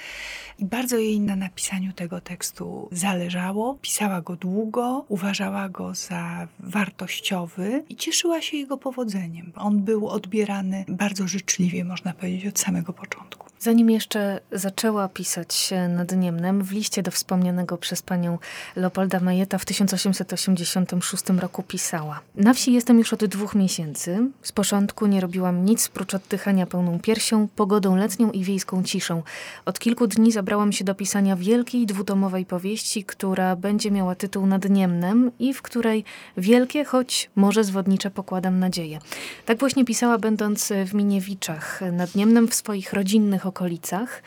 I 0.59 0.65
bardzo 0.65 0.97
jej 0.97 1.19
na 1.19 1.35
napisaniu 1.35 1.93
tego 1.93 2.21
tekstu 2.21 2.89
zależało. 2.91 3.77
Pisała 3.81 4.21
go 4.21 4.35
długo, 4.35 5.05
uważała 5.07 5.69
go 5.69 5.95
za 5.95 6.47
wartościowy 6.59 7.83
i 7.89 7.95
cieszyła 7.95 8.41
się 8.41 8.57
jego 8.57 8.77
powodzeniem. 8.77 9.51
On 9.55 9.83
był 9.83 10.07
odbierany 10.07 10.85
bardzo 10.87 11.27
życzliwie, 11.27 11.85
można 11.85 12.13
powiedzieć, 12.13 12.45
od 12.45 12.59
samego 12.59 12.93
początku. 12.93 13.32
Zanim 13.63 13.89
jeszcze 13.89 14.39
zaczęła 14.51 15.09
pisać 15.09 15.69
nad 15.89 16.11
Niemnem, 16.11 16.63
w 16.63 16.71
liście 16.71 17.03
do 17.03 17.11
wspomnianego 17.11 17.77
przez 17.77 18.01
panią 18.01 18.37
Leopolda 18.75 19.19
Majeta 19.19 19.57
w 19.57 19.65
1886 19.65 21.23
roku 21.39 21.63
pisała. 21.63 22.19
Na 22.35 22.53
wsi 22.53 22.73
jestem 22.73 22.97
już 22.97 23.13
od 23.13 23.25
dwóch 23.25 23.55
miesięcy. 23.55 24.29
Z 24.41 24.51
początku 24.51 25.05
nie 25.05 25.21
robiłam 25.21 25.65
nic 25.65 25.87
prócz 25.87 26.13
oddychania 26.13 26.65
pełną 26.65 26.99
piersią, 26.99 27.47
pogodą 27.55 27.95
letnią 27.95 28.31
i 28.31 28.43
wiejską 28.43 28.83
ciszą. 28.83 29.23
Od 29.65 29.79
kilku 29.79 30.07
dni 30.07 30.31
zabrałam 30.31 30.71
się 30.71 30.85
do 30.85 30.95
pisania 30.95 31.35
wielkiej 31.35 31.85
dwutomowej 31.85 32.45
powieści, 32.45 33.03
która 33.03 33.55
będzie 33.55 33.91
miała 33.91 34.15
tytuł 34.15 34.45
Nad 34.45 34.69
Niemnem 34.69 35.31
i 35.39 35.53
w 35.53 35.61
której 35.61 36.03
wielkie, 36.37 36.85
choć 36.85 37.29
może 37.35 37.63
zwodnicze 37.63 38.11
pokładam 38.11 38.59
nadzieję. 38.59 38.99
Tak 39.45 39.59
właśnie 39.59 39.85
pisała 39.85 40.17
będąc 40.17 40.73
w 40.85 40.93
Miniewiczach 40.93 41.81
nad 41.91 42.15
Niemnem 42.15 42.47
w 42.47 42.55
swoich 42.55 42.93
rodzinnych 42.93 43.22
okolicach. 43.45 44.23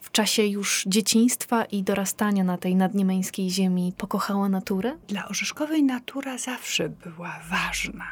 W 0.00 0.10
czasie 0.10 0.42
już 0.42 0.84
dzieciństwa 0.86 1.64
i 1.64 1.82
dorastania 1.82 2.44
na 2.44 2.58
tej 2.58 2.76
nadniemeńskiej 2.76 3.50
ziemi 3.50 3.92
pokochała 3.96 4.48
naturę? 4.48 4.96
Dla 5.08 5.28
Orzeszkowej 5.28 5.82
natura 5.82 6.38
zawsze 6.38 6.88
była 6.88 7.40
ważna. 7.50 8.04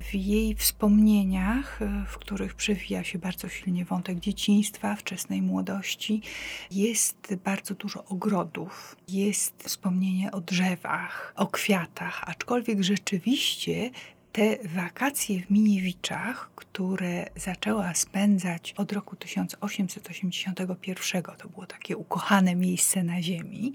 W 0.00 0.14
jej 0.14 0.54
wspomnieniach, 0.54 1.82
e, 1.82 2.04
w 2.08 2.18
których 2.18 2.54
przewija 2.54 3.04
się 3.04 3.18
bardzo 3.18 3.48
silnie 3.48 3.84
wątek 3.84 4.20
dzieciństwa, 4.20 4.96
wczesnej 4.96 5.42
młodości, 5.42 6.22
jest 6.70 7.34
bardzo 7.44 7.74
dużo 7.74 8.04
ogrodów, 8.04 8.96
jest 9.08 9.62
wspomnienie 9.62 10.32
o 10.32 10.40
drzewach, 10.40 11.32
o 11.36 11.46
kwiatach, 11.46 12.24
aczkolwiek 12.26 12.82
rzeczywiście 12.82 13.90
te 14.32 14.56
wakacje 14.64 15.40
w 15.40 15.50
Miniewiczach, 15.50 16.50
które 16.54 17.30
zaczęła 17.36 17.94
spędzać 17.94 18.74
od 18.76 18.92
roku 18.92 19.16
1881, 19.16 21.22
to 21.38 21.48
było 21.48 21.66
takie 21.66 21.96
ukochane 21.96 22.54
miejsce 22.54 23.02
na 23.02 23.22
ziemi. 23.22 23.72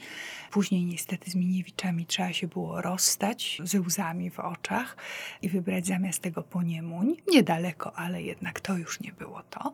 Później 0.52 0.86
niestety 0.86 1.32
z 1.32 1.36
Miniewiczami 1.36 2.06
trzeba 2.06 2.34
się 2.34 2.48
było 2.48 2.82
rozstać 2.82 3.62
ze 3.64 3.82
łzami 3.82 4.30
w 4.30 4.40
oczach 4.40 4.98
i 5.42 5.50
wybrać 5.50 5.88
zamiast 5.88 6.22
tego 6.22 6.44
Poniemuń. 6.44 7.16
Niedaleko, 7.32 7.96
ale 7.96 8.24
jednak 8.24 8.60
to 8.60 8.78
już 8.78 9.00
nie 9.00 9.12
było 9.12 9.44
to. 9.44 9.74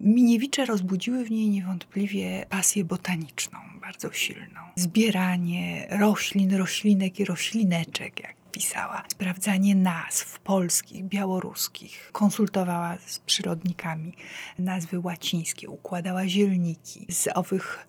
Miniewicze 0.00 0.64
rozbudziły 0.64 1.24
w 1.24 1.30
niej 1.30 1.48
niewątpliwie 1.48 2.46
pasję 2.48 2.84
botaniczną, 2.84 3.58
bardzo 3.80 4.12
silną. 4.12 4.60
Zbieranie 4.76 5.86
roślin, 5.90 6.54
roślinek 6.54 7.20
i 7.20 7.24
roślineczek, 7.24 8.20
jak 8.20 8.39
pisała. 8.50 9.02
Sprawdzanie 9.08 9.74
nazw 9.74 10.38
polskich, 10.38 11.04
białoruskich. 11.04 12.10
Konsultowała 12.12 12.96
z 13.06 13.18
przyrodnikami 13.18 14.12
nazwy 14.58 15.00
łacińskie, 15.00 15.68
układała 15.68 16.28
zielniki 16.28 17.06
z 17.10 17.28
owych 17.34 17.86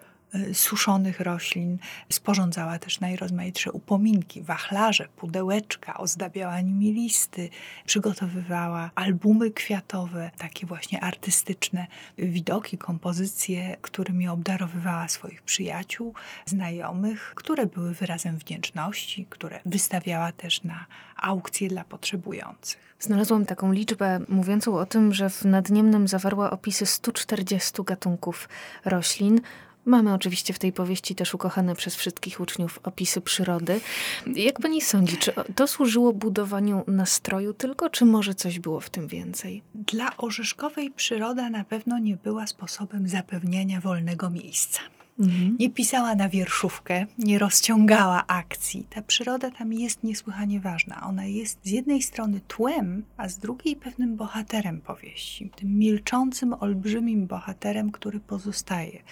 suszonych 0.54 1.20
roślin. 1.20 1.78
Sporządzała 2.10 2.80
też 2.80 3.00
najrozmaitsze 3.00 3.72
upominki, 3.72 4.42
wachlarze, 4.42 5.08
pudełeczka, 5.16 5.98
ozdabiała 5.98 6.62
nimi 6.62 6.94
listy, 6.94 7.50
przygotowywała 7.86 8.92
albumy 8.96 9.52
kwiatowe, 9.52 10.32
takie 10.38 10.68
właśnie 10.68 11.04
artystyczne 11.04 11.88
widoki, 12.18 12.78
kompozycje, 12.78 13.78
którymi 13.82 14.28
obdarowywała 14.28 15.08
swoich 15.08 15.42
przyjaciół, 15.42 16.14
znajomych, 16.46 17.34
które 17.36 17.66
były 17.66 17.94
wyrazem 17.94 18.38
wdzięczności, 18.38 19.26
które 19.30 19.60
wystawiała 19.66 20.32
też 20.32 20.64
na 20.64 20.86
aukcje 21.16 21.70
dla 21.70 21.84
potrzebujących. 21.84 22.92
Znalazłam 23.00 23.46
taką 23.46 23.72
liczbę 23.72 24.20
mówiącą 24.30 24.78
o 24.78 24.86
tym, 24.86 25.14
że 25.14 25.30
w 25.30 25.46
Nadniemnem 25.46 26.08
zawarła 26.08 26.52
opisy 26.52 26.86
140 26.86 27.84
gatunków 27.84 28.50
roślin. 28.86 29.42
Mamy 29.86 30.14
oczywiście 30.14 30.54
w 30.54 30.60
tej 30.60 30.74
powieści 30.74 31.16
też 31.16 31.34
ukochane 31.34 31.76
przez 31.76 31.96
wszystkich 31.96 32.40
uczniów 32.40 32.80
opisy 32.84 33.22
przyrody. 33.22 33.82
Jak 34.36 34.60
pani 34.60 34.82
sądzi, 34.82 35.18
czy 35.18 35.34
to 35.56 35.68
służyło 35.68 36.14
budowaniu 36.14 36.84
nastroju 36.88 37.54
tylko, 37.54 37.90
czy 37.90 38.06
może 38.06 38.36
coś 38.36 38.60
było 38.60 38.80
w 38.80 38.90
tym 38.90 39.08
więcej? 39.08 39.62
Dla 39.76 40.18
Orzeszkowej 40.18 40.92
przyroda 40.92 41.50
na 41.50 41.64
pewno 41.64 42.00
nie 42.00 42.18
była 42.18 42.48
sposobem 42.48 43.08
zapewniania 43.08 43.82
wolnego 43.82 44.30
miejsca. 44.30 44.80
Mhm. 45.22 45.58
Nie 45.60 45.70
pisała 45.70 46.16
na 46.16 46.30
wierszówkę, 46.30 47.06
nie 47.18 47.40
rozciągała 47.40 48.28
akcji. 48.28 48.88
Ta 48.90 49.02
przyroda 49.02 49.52
tam 49.52 49.74
jest 49.74 50.04
niesłychanie 50.04 50.60
ważna. 50.60 51.02
Ona 51.02 51.26
jest 51.26 51.60
z 51.64 51.70
jednej 51.70 52.02
strony 52.02 52.42
tłem, 52.48 53.04
a 53.18 53.30
z 53.30 53.38
drugiej 53.38 53.76
pewnym 53.76 54.16
bohaterem 54.16 54.82
powieści. 54.82 55.50
Tym 55.56 55.78
milczącym, 55.78 56.56
olbrzymim 56.60 57.28
bohaterem, 57.28 57.92
który 57.92 58.20
pozostaje, 58.20 59.04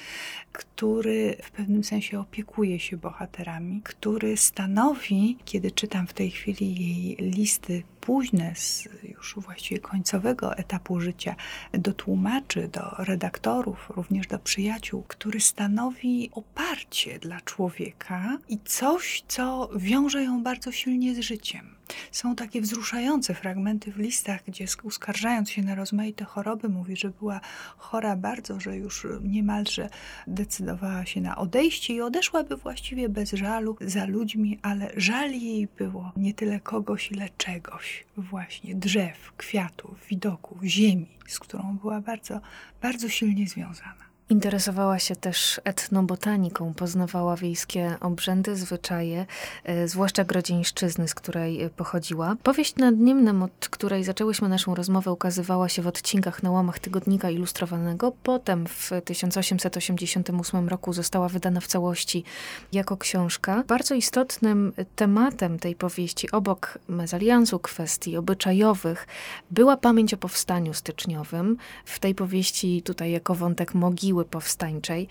który 0.52 1.36
w 1.44 1.52
pewnym 1.52 1.84
sensie 1.84 2.20
opiekuje 2.20 2.80
się 2.80 2.98
bohaterami, 2.98 3.82
który 3.84 4.38
stanowi, 4.38 5.38
kiedy 5.46 5.72
czytam 5.72 6.08
w 6.08 6.14
tej 6.14 6.32
chwili 6.32 6.76
jej 6.76 7.16
listy 7.32 7.84
późne, 8.10 8.56
z 8.56 8.88
już 9.04 9.36
właściwie 9.38 9.82
końcowego 9.82 10.58
etapu 10.58 11.00
życia, 11.00 11.36
do 11.74 11.94
tłumaczy, 11.94 12.68
do 12.68 12.96
redaktorów, 12.98 13.90
również 13.90 14.28
do 14.28 14.40
przyjaciół, 14.40 15.04
który 15.08 15.40
stanowi 15.40 16.30
oparcie 16.34 17.20
dla 17.20 17.42
człowieka 17.42 18.38
i 18.48 18.60
coś, 18.66 19.24
co 19.28 19.70
wiąże 19.76 20.24
ją 20.24 20.44
bardzo 20.44 20.72
silnie 20.72 21.16
z 21.16 21.20
życiem. 21.20 21.79
Są 22.12 22.36
takie 22.36 22.62
wzruszające 22.62 23.34
fragmenty 23.34 23.92
w 23.92 23.98
listach, 23.98 24.44
gdzie 24.48 24.66
uskarżając 24.84 25.50
się 25.50 25.62
na 25.62 25.76
rozmaite 25.76 26.26
choroby, 26.26 26.70
mówi, 26.70 26.96
że 26.96 27.10
była 27.10 27.42
chora 27.78 28.16
bardzo, 28.16 28.60
że 28.60 28.78
już 28.78 29.08
niemalże 29.24 29.90
decydowała 30.28 31.06
się 31.06 31.22
na 31.22 31.38
odejście 31.38 31.94
i 31.94 32.02
odeszłaby 32.02 32.58
właściwie 32.58 33.10
bez 33.10 33.32
żalu 33.32 33.78
za 33.82 34.06
ludźmi, 34.06 34.60
ale 34.62 34.92
żal 34.98 35.32
jej 35.32 35.68
było 35.78 36.12
nie 36.18 36.34
tyle 36.34 36.60
kogoś, 36.60 37.12
ile 37.12 37.30
czegoś, 37.38 38.06
właśnie 38.18 38.76
drzew, 38.76 39.34
kwiatów, 39.38 40.06
widoków, 40.10 40.64
ziemi, 40.64 41.10
z 41.28 41.40
którą 41.40 41.78
była 41.78 42.02
bardzo, 42.02 42.42
bardzo 42.82 43.10
silnie 43.10 43.48
związana. 43.48 44.09
Interesowała 44.32 45.00
się 45.00 45.16
też 45.16 45.62
etnobotaniką, 45.64 46.74
poznawała 46.74 47.36
wiejskie 47.36 47.96
obrzędy, 48.02 48.56
zwyczaje, 48.56 49.26
e, 49.64 49.88
zwłaszcza 49.88 50.24
grodzieńszczyzny, 50.24 51.08
z 51.08 51.16
której 51.16 51.62
e, 51.62 51.70
pochodziła. 51.70 52.36
Powieść 52.44 52.76
nad 52.76 52.98
Niemnem, 52.98 53.44
od 53.44 53.70
której 53.70 54.04
zaczęłyśmy 54.04 54.50
naszą 54.50 54.76
rozmowę, 54.76 55.12
ukazywała 55.12 55.70
się 55.70 55.82
w 55.82 55.88
odcinkach 55.88 56.44
na 56.44 56.52
łamach 56.52 56.80
tygodnika 56.80 57.30
ilustrowanego. 57.30 58.12
Potem 58.24 58.68
w 58.68 58.92
1888 59.06 60.70
roku 60.70 60.94
została 60.94 61.30
wydana 61.30 61.60
w 61.60 61.68
całości 61.68 62.24
jako 62.72 62.98
książka. 62.98 63.64
Bardzo 63.68 63.96
istotnym 63.96 64.74
tematem 64.96 65.60
tej 65.60 65.76
powieści, 65.76 66.32
obok 66.32 66.80
mezaliansu 66.88 67.60
kwestii 67.60 68.18
obyczajowych, 68.18 69.08
była 69.52 69.78
pamięć 69.78 70.14
o 70.14 70.18
powstaniu 70.18 70.74
styczniowym. 70.74 71.58
W 71.86 72.00
tej 72.00 72.16
powieści 72.16 72.82
tutaj 72.82 73.12
jako 73.12 73.36
wątek 73.36 73.74
mogiły 73.74 74.19
powstańczej. 74.26 75.08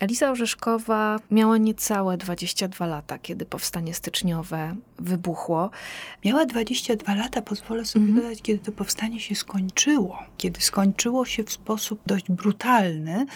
Eliza 0.00 0.30
Orzeszkowa 0.30 1.18
miała 1.30 1.58
niecałe 1.58 2.16
22 2.16 2.86
lata, 2.86 3.18
kiedy 3.18 3.46
powstanie 3.46 3.94
styczniowe 3.94 4.76
wybuchło. 4.98 5.70
Miała 6.24 6.46
22 6.46 7.14
lata, 7.14 7.42
pozwolę 7.42 7.84
sobie 7.84 8.06
mhm. 8.06 8.22
dodać, 8.22 8.42
kiedy 8.42 8.58
to 8.58 8.72
powstanie 8.72 9.20
się 9.20 9.34
skończyło. 9.34 10.18
Kiedy 10.36 10.60
skończyło 10.60 11.24
się 11.24 11.44
w 11.44 11.52
sposób 11.52 12.00
dość 12.06 12.30
brutalny, 12.30 13.26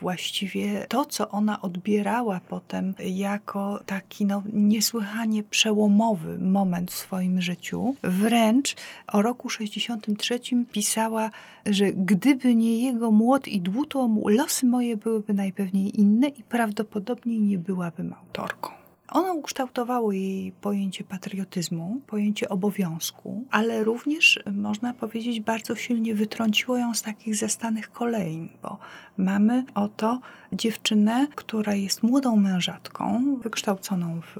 właściwie 0.00 0.86
to, 0.88 1.04
co 1.04 1.28
ona 1.28 1.60
odbierała 1.60 2.40
potem 2.48 2.94
jako 2.98 3.80
taki 3.86 4.26
no, 4.26 4.42
niesłychanie 4.52 5.42
przełomowy 5.42 6.38
moment 6.38 6.90
w 6.90 6.94
swoim 6.94 7.40
życiu, 7.40 7.96
wręcz 8.02 8.76
o 9.06 9.22
roku 9.22 9.48
63 9.48 10.40
pisała, 10.72 11.30
że 11.66 11.92
gdyby 11.92 12.54
nie 12.54 12.84
jego 12.84 13.10
młot 13.10 13.48
i 13.48 13.60
dłuto, 13.60 14.08
losy 14.54 14.66
moje 14.66 14.96
byłyby 14.96 15.34
najpewniej 15.34 16.00
inne 16.00 16.28
i 16.28 16.42
prawdopodobnie 16.42 17.40
nie 17.40 17.58
byłabym 17.58 18.12
autorką. 18.12 18.70
Ono 19.08 19.34
ukształtowało 19.34 20.12
jej 20.12 20.52
pojęcie 20.52 21.04
patriotyzmu, 21.04 22.00
pojęcie 22.06 22.48
obowiązku, 22.48 23.44
ale 23.50 23.84
również, 23.84 24.40
można 24.52 24.94
powiedzieć, 24.94 25.40
bardzo 25.40 25.76
silnie 25.76 26.14
wytrąciło 26.14 26.78
ją 26.78 26.94
z 26.94 27.02
takich 27.02 27.36
zastanych 27.36 27.92
kolejn, 27.92 28.48
bo 28.62 28.78
mamy 29.16 29.64
oto 29.74 30.20
dziewczynę, 30.52 31.26
która 31.34 31.74
jest 31.74 32.02
młodą 32.02 32.36
mężatką, 32.36 33.36
wykształconą 33.42 34.20
w 34.20 34.36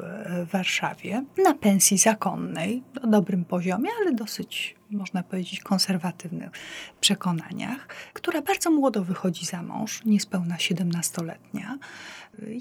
Warszawie, 0.53 1.25
na 1.45 1.55
pensji 1.55 1.99
zakonnej, 1.99 2.83
na 3.03 3.11
dobrym 3.11 3.45
poziomie, 3.45 3.89
ale 4.03 4.13
dosyć 4.13 4.77
można 4.95 5.23
powiedzieć, 5.23 5.61
konserwatywnych 5.61 6.51
przekonaniach, 7.01 7.87
która 8.13 8.43
bardzo 8.43 8.71
młodo 8.71 9.05
wychodzi 9.05 9.47
za 9.47 9.63
mąż, 9.63 10.05
niespełna 10.05 10.57
17-letnia. 10.57 11.79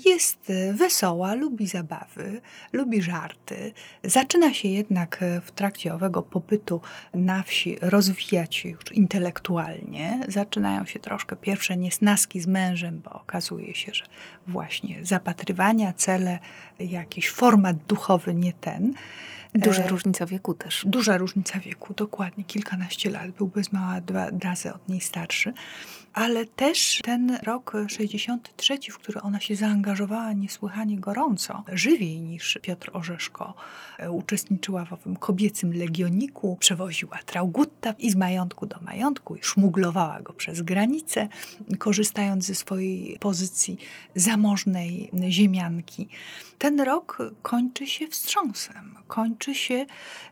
Jest 0.05 0.51
wesoła, 0.73 1.33
lubi 1.33 1.67
zabawy, 1.67 2.41
lubi 2.73 3.01
żarty. 3.01 3.73
Zaczyna 4.03 4.53
się 4.53 4.67
jednak 4.67 5.23
w 5.45 5.51
trakcie 5.51 5.93
owego 5.93 6.21
pobytu 6.21 6.81
na 7.13 7.43
wsi 7.43 7.77
rozwijać 7.81 8.55
się 8.55 8.69
już 8.69 8.91
intelektualnie. 8.91 10.19
Zaczynają 10.27 10.85
się 10.85 10.99
troszkę 10.99 11.35
pierwsze 11.35 11.77
niesnaski 11.77 12.41
z 12.41 12.47
mężem, 12.47 13.01
bo 13.03 13.11
okazuje 13.11 13.75
się, 13.75 13.93
że 13.93 14.05
właśnie 14.47 15.05
zapatrywania, 15.05 15.93
cele, 15.93 16.39
jakiś 16.79 17.29
format 17.29 17.77
duchowy 17.77 18.35
nie 18.35 18.53
ten. 18.53 18.93
Duża 19.55 19.83
e, 19.83 19.87
różnica 19.87 20.25
wieku 20.25 20.53
też. 20.53 20.83
Duża 20.87 21.17
różnica 21.17 21.59
wieku, 21.59 21.93
dokładnie. 21.93 22.43
Kilkanaście 22.43 23.09
lat. 23.09 23.31
Był 23.31 23.47
bez 23.47 23.71
mała 23.71 24.01
dwa 24.01 24.29
razy 24.43 24.73
od 24.73 24.89
niej 24.89 25.01
starszy 25.01 25.53
ale 26.13 26.45
też 26.45 26.99
ten 27.03 27.37
rok 27.43 27.73
63, 27.87 28.77
w 28.91 28.97
który 28.97 29.21
ona 29.21 29.39
się 29.39 29.55
zaangażowała 29.55 30.33
niesłychanie 30.33 30.99
gorąco, 30.99 31.63
żywiej 31.73 32.21
niż 32.21 32.59
Piotr 32.61 32.89
Orzeszko, 32.93 33.53
e, 33.97 34.11
uczestniczyła 34.11 34.85
w 34.85 34.93
owym 34.93 35.15
kobiecym 35.15 35.73
legioniku, 35.73 36.57
przewoziła 36.59 37.19
traugutta 37.25 37.93
i 37.99 38.11
z 38.11 38.15
majątku 38.15 38.65
do 38.65 38.79
majątku 38.81 39.35
i 39.35 39.43
szmuglowała 39.43 40.21
go 40.21 40.33
przez 40.33 40.61
granicę, 40.61 41.27
korzystając 41.77 42.45
ze 42.45 42.55
swojej 42.55 43.17
pozycji 43.19 43.77
zamożnej 44.15 45.09
ziemianki. 45.29 46.07
Ten 46.57 46.79
rok 46.79 47.17
kończy 47.41 47.87
się 47.87 48.07
wstrząsem. 48.07 48.95
Kończy 49.07 49.55
się, 49.55 49.85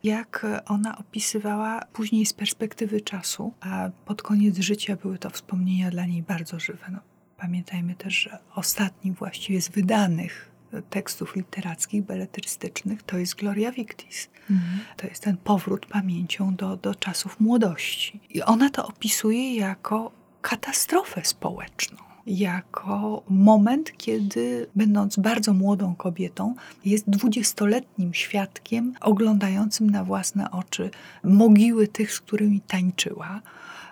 jak 0.04 0.46
ona 0.65 0.98
opisywała 0.98 1.82
później 1.94 2.26
z 2.26 2.34
perspektywy 2.34 3.02
czasu, 3.02 3.54
a 3.60 3.89
pod 4.06 4.22
koniec 4.22 4.58
życia 4.58 4.96
były 4.96 5.17
to 5.17 5.30
wspomnienia 5.30 5.71
wspomnienia 5.72 5.92
dla 5.92 6.06
niej 6.06 6.24
bardzo 6.24 6.60
żywe. 6.60 6.86
No, 6.92 7.00
pamiętajmy 7.38 7.96
też, 7.96 8.14
że 8.14 8.38
ostatni 8.56 9.12
właściwie 9.12 9.62
z 9.62 9.70
wydanych 9.70 10.52
tekstów 10.90 11.36
literackich, 11.36 12.04
beletrystycznych, 12.04 13.04
to 13.04 13.18
jest 13.18 13.36
Gloria 13.36 13.72
Victis. 13.72 14.30
Mhm. 14.50 14.80
To 14.98 15.08
jest 15.08 15.24
ten 15.24 15.38
powrót 15.38 15.86
pamięcią 15.86 16.56
do, 16.56 16.78
do 16.78 16.96
czasów 16.96 17.40
młodości. 17.40 18.20
I 18.30 18.42
ona 18.42 18.70
to 18.70 18.88
opisuje 18.88 19.56
jako 19.56 20.12
katastrofę 20.42 21.22
społeczną 21.26 21.98
jako 22.28 23.24
moment, 23.30 23.92
kiedy 23.98 24.68
będąc 24.76 25.18
bardzo 25.18 25.54
młodą 25.54 25.96
kobietą, 25.96 26.56
jest 26.86 27.10
dwudziestoletnim 27.10 28.14
świadkiem 28.14 28.94
oglądającym 29.02 29.90
na 29.90 30.04
własne 30.04 30.52
oczy 30.52 30.90
mogiły 31.24 31.88
tych, 31.88 32.14
z 32.14 32.22
którymi 32.22 32.62
tańczyła 32.62 33.42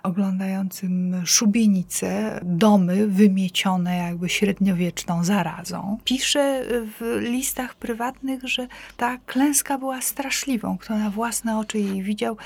oglądającym 0.02 1.22
szubienice, 1.24 2.40
domy 2.42 3.06
wymiecione 3.06 3.96
jakby 3.96 4.28
średniowieczną 4.28 5.24
zarazą. 5.24 5.98
Pisze 6.04 6.64
w 6.68 7.18
listach 7.20 7.74
prywatnych, 7.74 8.48
że 8.48 8.66
ta 8.96 9.18
klęska 9.18 9.78
była 9.78 10.00
straszliwą. 10.00 10.78
Kto 10.78 10.98
na 10.98 11.10
własne 11.10 11.58
oczy 11.58 11.78
jej 11.78 12.02
widział, 12.02 12.36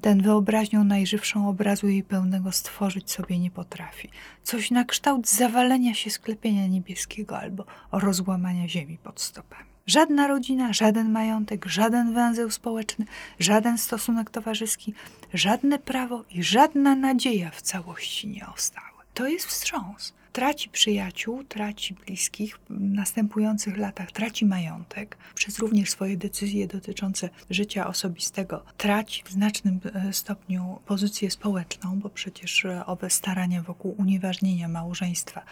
ten 0.00 0.22
wyobraźnią 0.22 0.84
najżywszą 0.84 1.48
obrazu 1.48 1.88
jej 1.88 2.02
pełnego 2.02 2.52
stworzyć 2.52 3.10
sobie 3.10 3.38
nie 3.38 3.50
potrafi. 3.50 4.08
Coś 4.42 4.70
na 4.70 4.84
kształt 4.84 5.28
zawalenia 5.28 5.94
się 5.94 6.10
sklepienia 6.10 6.66
niebieskiego 6.66 7.38
albo 7.38 7.64
rozłamania 7.92 8.68
ziemi 8.68 8.98
pod 8.98 9.20
stopami. 9.20 9.70
Żadna 9.90 10.26
rodzina, 10.26 10.72
żaden 10.72 11.10
majątek, 11.10 11.66
żaden 11.66 12.14
węzeł 12.14 12.50
społeczny, 12.50 13.06
żaden 13.38 13.78
stosunek 13.78 14.30
towarzyski, 14.30 14.94
żadne 15.34 15.78
prawo 15.78 16.24
i 16.30 16.42
żadna 16.42 16.96
nadzieja 16.96 17.50
w 17.50 17.62
całości 17.62 18.28
nie 18.28 18.46
ostały. 18.46 18.86
To 19.14 19.28
jest 19.28 19.46
wstrząs. 19.46 20.12
Traci 20.32 20.68
przyjaciół, 20.68 21.44
traci 21.44 21.94
bliskich, 21.94 22.58
w 22.58 22.80
następujących 22.80 23.76
latach 23.76 24.12
traci 24.12 24.46
majątek, 24.46 25.16
przez 25.34 25.58
również 25.58 25.90
swoje 25.90 26.16
decyzje 26.16 26.66
dotyczące 26.66 27.28
życia 27.50 27.86
osobistego, 27.86 28.62
traci 28.76 29.22
w 29.24 29.30
znacznym 29.30 29.80
e, 29.94 30.12
stopniu 30.12 30.78
pozycję 30.86 31.30
społeczną, 31.30 31.98
bo 31.98 32.10
przecież 32.10 32.64
e, 32.64 32.86
owe 32.86 33.10
starania 33.10 33.62
wokół 33.62 33.94
unieważnienia 33.98 34.68
małżeństwa 34.68 35.42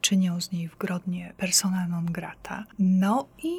czynią 0.00 0.40
z 0.40 0.52
niej 0.52 0.68
w 0.68 0.78
Grodnie 0.78 1.34
persona 1.36 1.88
non 1.88 2.06
grata. 2.06 2.64
No 2.78 3.28
i 3.42 3.52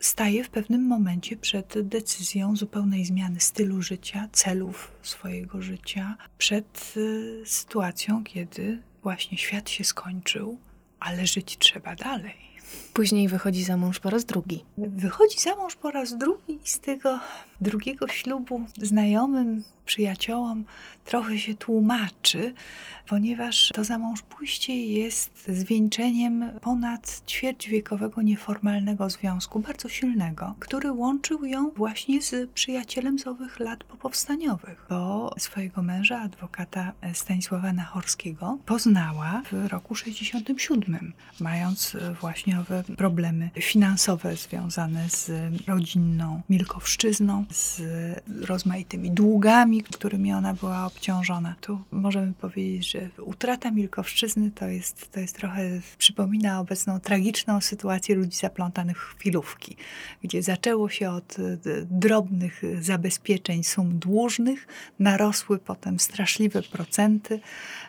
staje 0.00 0.44
w 0.44 0.50
pewnym 0.50 0.86
momencie 0.86 1.36
przed 1.36 1.74
decyzją 1.88 2.56
zupełnej 2.56 3.04
zmiany 3.04 3.40
stylu 3.40 3.82
życia, 3.82 4.28
celów 4.32 4.92
swojego 5.02 5.62
życia, 5.62 6.16
przed 6.38 6.94
y, 6.96 7.42
sytuacją, 7.46 8.24
kiedy 8.24 8.82
właśnie 9.02 9.38
świat 9.38 9.70
się 9.70 9.84
skończył, 9.84 10.58
ale 11.00 11.26
żyć 11.26 11.58
trzeba 11.58 11.96
dalej. 11.96 12.46
Później 12.92 13.28
wychodzi 13.28 13.64
za 13.64 13.76
mąż 13.76 14.00
po 14.00 14.10
raz 14.10 14.24
drugi. 14.24 14.64
Wychodzi 14.78 15.40
za 15.40 15.56
mąż 15.56 15.76
po 15.76 15.90
raz 15.90 16.18
drugi 16.18 16.58
i 16.64 16.68
z 16.68 16.80
tego 16.80 17.20
drugiego 17.60 18.08
ślubu 18.08 18.64
znajomym, 18.76 19.62
przyjaciołom 19.86 20.64
trochę 21.04 21.38
się 21.38 21.54
tłumaczy, 21.54 22.54
ponieważ 23.08 23.72
to 23.74 23.84
zamążpójście 23.84 24.86
jest 24.86 25.44
zwieńczeniem 25.48 26.50
ponad 26.60 27.22
ćwierćwiekowego 27.28 28.22
nieformalnego 28.22 29.10
związku, 29.10 29.60
bardzo 29.60 29.88
silnego, 29.88 30.54
który 30.60 30.92
łączył 30.92 31.44
ją 31.44 31.70
właśnie 31.70 32.22
z 32.22 32.50
przyjacielem 32.50 33.18
z 33.18 33.26
owych 33.26 33.60
lat 33.60 33.84
popowstaniowych, 33.84 34.86
bo 34.90 35.34
swojego 35.38 35.82
męża, 35.82 36.20
adwokata 36.20 36.92
Stanisława 37.12 37.72
Nachorskiego, 37.72 38.58
poznała 38.66 39.42
w 39.52 39.66
roku 39.66 39.94
67, 39.94 41.12
mając 41.40 41.96
właśnie 42.20 42.60
owe 42.60 42.82
problemy 42.96 43.50
finansowe 43.60 44.36
związane 44.36 45.08
z 45.08 45.30
rodzinną 45.68 46.42
Milkowszczyzną 46.50 47.44
z 47.50 47.82
rozmaitymi 48.46 49.10
długami, 49.10 49.82
którymi 49.82 50.32
ona 50.32 50.54
była 50.54 50.86
obciążona. 50.86 51.54
Tu 51.60 51.80
możemy 51.90 52.32
powiedzieć, 52.32 52.90
że 52.90 53.10
utrata 53.22 53.70
Milkowszczyzny 53.70 54.50
to 54.50 54.66
jest, 54.66 55.12
to 55.12 55.20
jest 55.20 55.36
trochę, 55.36 55.80
przypomina 55.98 56.60
obecną 56.60 57.00
tragiczną 57.00 57.60
sytuację 57.60 58.14
ludzi 58.14 58.38
zaplątanych 58.38 59.08
w 59.08 59.18
chwilówki, 59.18 59.76
gdzie 60.22 60.42
zaczęło 60.42 60.88
się 60.88 61.10
od 61.10 61.36
e, 61.38 61.42
drobnych 61.90 62.62
zabezpieczeń 62.80 63.64
sum 63.64 63.98
dłużnych, 63.98 64.66
narosły 64.98 65.58
potem 65.58 66.00
straszliwe 66.00 66.62
procenty, 66.62 67.40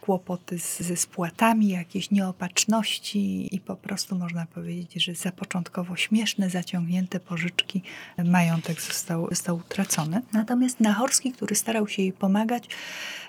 kłopoty 0.01 0.59
z, 0.59 0.79
ze 0.79 0.97
spłatami, 0.97 1.67
jakieś 1.69 2.11
nieopatrzności 2.11 3.55
i 3.55 3.59
po 3.59 3.75
prostu 3.75 4.15
można 4.15 4.45
powiedzieć, 4.45 5.03
że 5.03 5.15
zapoczątkowo 5.15 5.95
śmieszne, 5.95 6.49
zaciągnięte 6.49 7.19
pożyczki, 7.19 7.81
majątek 8.25 8.81
został, 8.81 9.27
został 9.29 9.46
utracony. 9.53 10.21
Natomiast 10.33 10.79
Nachorski, 10.79 11.31
który 11.31 11.55
starał 11.55 11.87
się 11.87 12.01
jej 12.01 12.13
pomagać, 12.13 12.69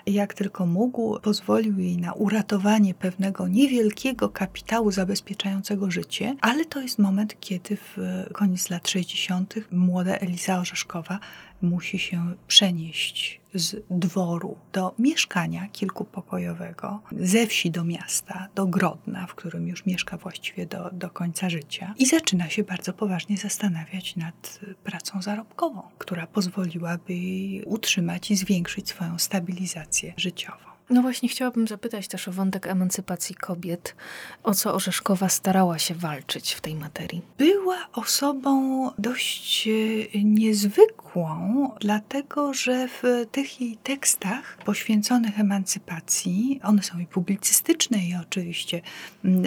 jak 0.05 0.33
tylko 0.33 0.65
mógł, 0.65 1.19
pozwolił 1.19 1.79
jej 1.79 1.97
na 1.97 2.13
uratowanie 2.13 2.93
pewnego 2.93 3.47
niewielkiego 3.47 4.29
kapitału 4.29 4.91
zabezpieczającego 4.91 5.91
życie, 5.91 6.35
ale 6.41 6.65
to 6.65 6.81
jest 6.81 6.99
moment, 6.99 7.39
kiedy 7.39 7.77
w 7.77 7.97
koniec 8.33 8.69
lat 8.69 8.89
60. 8.89 9.55
młoda 9.71 10.15
Eliza 10.15 10.59
Orzeszkowa 10.59 11.19
musi 11.61 11.99
się 11.99 12.33
przenieść 12.47 13.41
z 13.53 13.83
dworu 13.89 14.57
do 14.73 14.93
mieszkania 14.99 15.67
kilkupokojowego, 15.67 16.99
ze 17.11 17.47
wsi 17.47 17.71
do 17.71 17.83
miasta, 17.83 18.47
do 18.55 18.67
Grodna, 18.67 19.27
w 19.27 19.35
którym 19.35 19.67
już 19.67 19.85
mieszka 19.85 20.17
właściwie 20.17 20.65
do, 20.65 20.89
do 20.93 21.09
końca 21.09 21.49
życia. 21.49 21.93
I 21.97 22.05
zaczyna 22.05 22.49
się 22.49 22.63
bardzo 22.63 22.93
poważnie 22.93 23.37
zastanawiać 23.37 24.15
nad 24.15 24.59
pracą 24.83 25.21
zarobkową, 25.21 25.81
która 25.97 26.27
pozwoliłaby 26.27 27.13
jej 27.13 27.63
utrzymać 27.63 28.31
i 28.31 28.35
zwiększyć 28.35 28.89
swoją 28.89 29.19
stabilizację 29.19 30.13
życiową. 30.17 30.78
No 30.89 31.01
właśnie, 31.01 31.29
chciałabym 31.29 31.67
zapytać 31.67 32.07
też 32.07 32.27
o 32.27 32.31
wątek 32.31 32.67
emancypacji 32.67 33.35
kobiet. 33.35 33.95
O 34.43 34.53
co 34.53 34.73
Orzeszkowa 34.73 35.29
starała 35.29 35.79
się 35.79 35.95
walczyć 35.95 36.53
w 36.53 36.61
tej 36.61 36.75
materii? 36.75 37.21
Była 37.37 37.87
osobą 37.93 38.91
dość 38.97 39.67
e, 39.67 40.23
niezwykłą, 40.23 41.69
dlatego 41.79 42.53
że 42.53 42.87
w 42.87 43.25
tych 43.31 43.61
jej 43.61 43.77
tekstach 43.77 44.57
poświęconych 44.65 45.39
emancypacji, 45.39 46.59
one 46.63 46.83
są 46.83 46.99
i 46.99 47.05
publicystyczne, 47.05 47.97
i 47.97 48.15
oczywiście 48.21 48.81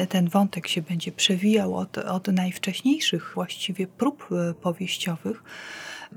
ten 0.09 0.29
wątek 0.29 0.69
się 0.69 0.83
będzie 0.83 1.13
przewijał 1.13 1.77
od, 1.77 1.99
od 1.99 2.27
najwcześniejszych 2.27 3.33
właściwie 3.35 3.87
prób 3.87 4.29
e, 4.33 4.55
powieściowych 4.55 5.43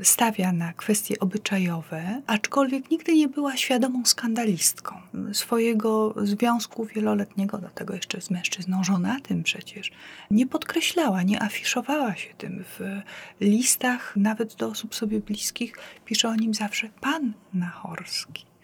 stawia 0.04 0.52
na 0.52 0.74
kwestie 0.74 1.20
obyczajowe, 1.20 2.22
aczkolwiek 2.28 2.92
nigdy 2.92 3.16
nie 3.16 3.28
była 3.28 3.58
świadomą 3.58 4.06
skandalistką 4.06 4.96
swojego 5.34 6.16
związku 6.24 6.86
wieloletniego, 6.86 7.58
do 7.58 7.70
tego 7.70 7.94
jeszcze 7.94 8.22
z 8.22 8.32
mężczyzną 8.32 8.84
żonatym 8.84 9.44
przecież. 9.44 9.92
Nie 10.32 10.48
podkreślała, 10.48 11.24
nie 11.24 11.44
afiszowała 11.44 12.16
się 12.16 12.34
tym 12.38 12.64
w 12.80 13.02
listach, 13.42 14.14
nawet 14.16 14.56
do 14.56 14.68
osób 14.68 14.96
sobie 14.96 15.20
bliskich. 15.20 15.78
Pisze 16.06 16.30
o 16.30 16.36
nim 16.36 16.54
zawsze 16.54 16.90
pan 17.02 17.34
Nachorski. 17.54 18.55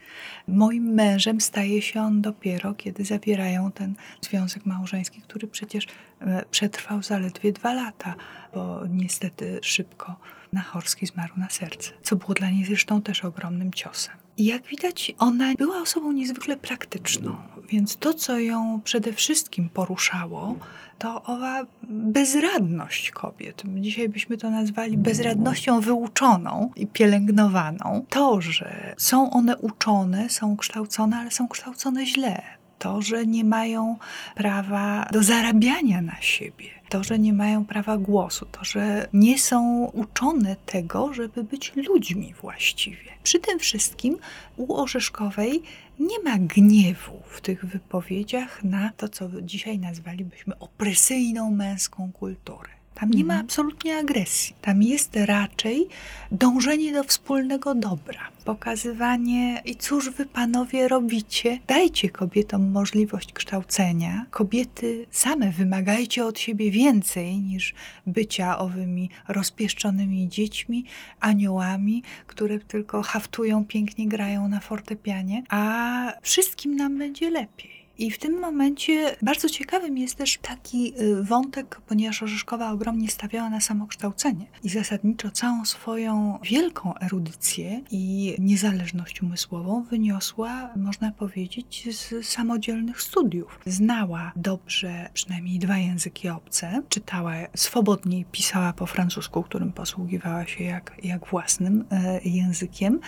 Moim 0.47 0.83
mężem 0.83 1.41
staje 1.41 1.81
się 1.81 2.01
on 2.01 2.21
dopiero, 2.21 2.73
kiedy 2.73 3.05
zawierają 3.05 3.71
ten 3.71 3.95
związek 4.21 4.65
małżeński, 4.65 5.21
który 5.21 5.47
przecież 5.47 5.87
e, 6.21 6.45
przetrwał 6.51 7.03
zaledwie 7.03 7.53
dwa 7.53 7.73
lata, 7.73 8.15
bo 8.53 8.81
niestety 8.89 9.59
szybko 9.61 10.15
Nachorski 10.53 11.05
zmarł 11.05 11.33
na 11.37 11.49
serce, 11.49 11.91
co 12.03 12.15
było 12.15 12.33
dla 12.33 12.49
niej 12.49 12.65
zresztą 12.65 13.01
też 13.01 13.25
ogromnym 13.25 13.73
ciosem. 13.73 14.20
Jak 14.41 14.67
widać, 14.67 15.11
ona 15.19 15.53
była 15.53 15.81
osobą 15.81 16.11
niezwykle 16.11 16.57
praktyczną, 16.57 17.35
więc 17.69 17.97
to, 17.97 18.13
co 18.13 18.39
ją 18.39 18.81
przede 18.83 19.13
wszystkim 19.13 19.69
poruszało, 19.69 20.55
to 20.97 21.23
owa 21.23 21.65
bezradność 21.83 23.11
kobiet. 23.11 23.63
Dzisiaj 23.65 24.09
byśmy 24.09 24.37
to 24.37 24.49
nazwali 24.49 24.97
bezradnością 24.97 25.81
wyuczoną 25.81 26.71
i 26.75 26.87
pielęgnowaną. 26.87 28.05
To, 28.09 28.41
że 28.41 28.95
są 28.97 29.31
one 29.31 29.57
uczone, 29.57 30.29
są 30.29 30.57
kształcone, 30.57 31.17
ale 31.17 31.31
są 31.31 31.47
kształcone 31.47 32.05
źle. 32.05 32.41
To, 32.79 33.01
że 33.01 33.25
nie 33.25 33.43
mają 33.43 33.97
prawa 34.35 35.07
do 35.11 35.23
zarabiania 35.23 36.01
na 36.01 36.21
siebie 36.21 36.80
to, 36.91 37.03
że 37.03 37.19
nie 37.19 37.33
mają 37.33 37.65
prawa 37.65 37.97
głosu, 37.97 38.45
to, 38.51 38.63
że 38.63 39.07
nie 39.13 39.39
są 39.39 39.85
uczone 39.93 40.55
tego, 40.65 41.13
żeby 41.13 41.43
być 41.43 41.75
ludźmi 41.75 42.33
właściwie. 42.41 43.11
Przy 43.23 43.39
tym 43.39 43.59
wszystkim 43.59 44.17
u 44.57 44.75
Orzeszkowej 44.75 45.63
nie 45.99 46.19
ma 46.23 46.37
gniewu 46.37 47.21
w 47.27 47.41
tych 47.41 47.65
wypowiedziach 47.65 48.63
na 48.63 48.91
to, 48.97 49.09
co 49.09 49.29
dzisiaj 49.41 49.79
nazwalibyśmy 49.79 50.59
opresyjną 50.59 51.51
męską 51.51 52.11
kulturę. 52.11 52.80
Tam 53.01 53.11
nie 53.11 53.23
ma 53.23 53.33
mhm. 53.33 53.45
absolutnie 53.45 53.97
agresji. 53.97 54.55
Tam 54.61 54.83
jest 54.83 55.15
raczej 55.15 55.87
dążenie 56.31 56.93
do 56.93 57.03
wspólnego 57.03 57.75
dobra, 57.75 58.19
pokazywanie 58.45 59.61
i 59.65 59.75
cóż 59.75 60.09
wy 60.09 60.25
panowie 60.25 60.87
robicie? 60.87 61.59
Dajcie 61.67 62.09
kobietom 62.09 62.71
możliwość 62.71 63.33
kształcenia. 63.33 64.25
Kobiety 64.31 65.05
same 65.11 65.51
wymagajcie 65.51 66.25
od 66.25 66.39
siebie 66.39 66.71
więcej 66.71 67.39
niż 67.39 67.73
bycia 68.07 68.57
owymi 68.57 69.09
rozpieszczonymi 69.27 70.29
dziećmi, 70.29 70.85
aniołami, 71.19 72.03
które 72.27 72.59
tylko 72.59 73.01
haftują, 73.01 73.65
pięknie 73.65 74.07
grają 74.07 74.47
na 74.47 74.59
fortepianie, 74.59 75.43
a 75.49 76.13
wszystkim 76.21 76.75
nam 76.75 76.97
będzie 76.97 77.29
lepiej. 77.29 77.80
I 78.01 78.11
w 78.11 78.17
tym 78.17 78.39
momencie 78.39 79.15
bardzo 79.21 79.49
ciekawym 79.49 79.97
jest 79.97 80.15
też 80.15 80.37
taki 80.41 80.93
y, 81.01 81.23
wątek, 81.23 81.81
ponieważ 81.87 82.23
Orzeszkowa 82.23 82.71
ogromnie 82.71 83.09
stawiała 83.09 83.49
na 83.49 83.61
samokształcenie 83.61 84.45
i 84.63 84.69
zasadniczo 84.69 85.31
całą 85.31 85.65
swoją 85.65 86.39
wielką 86.43 86.97
erudycję 86.97 87.81
i 87.91 88.35
niezależność 88.39 89.21
umysłową 89.21 89.83
wyniosła, 89.83 90.69
można 90.75 91.11
powiedzieć, 91.11 91.87
z 91.97 92.27
samodzielnych 92.27 93.01
studiów. 93.01 93.59
Znała 93.65 94.31
dobrze 94.35 95.09
przynajmniej 95.13 95.59
dwa 95.59 95.77
języki 95.77 96.29
obce, 96.29 96.81
czytała 96.89 97.33
swobodnie 97.55 98.19
i 98.19 98.25
pisała 98.25 98.73
po 98.73 98.85
francusku, 98.85 99.43
którym 99.43 99.73
posługiwała 99.73 100.47
się 100.47 100.63
jak, 100.63 100.97
jak 101.03 101.27
własnym 101.27 101.85
e, 101.91 102.21
językiem, 102.21 102.99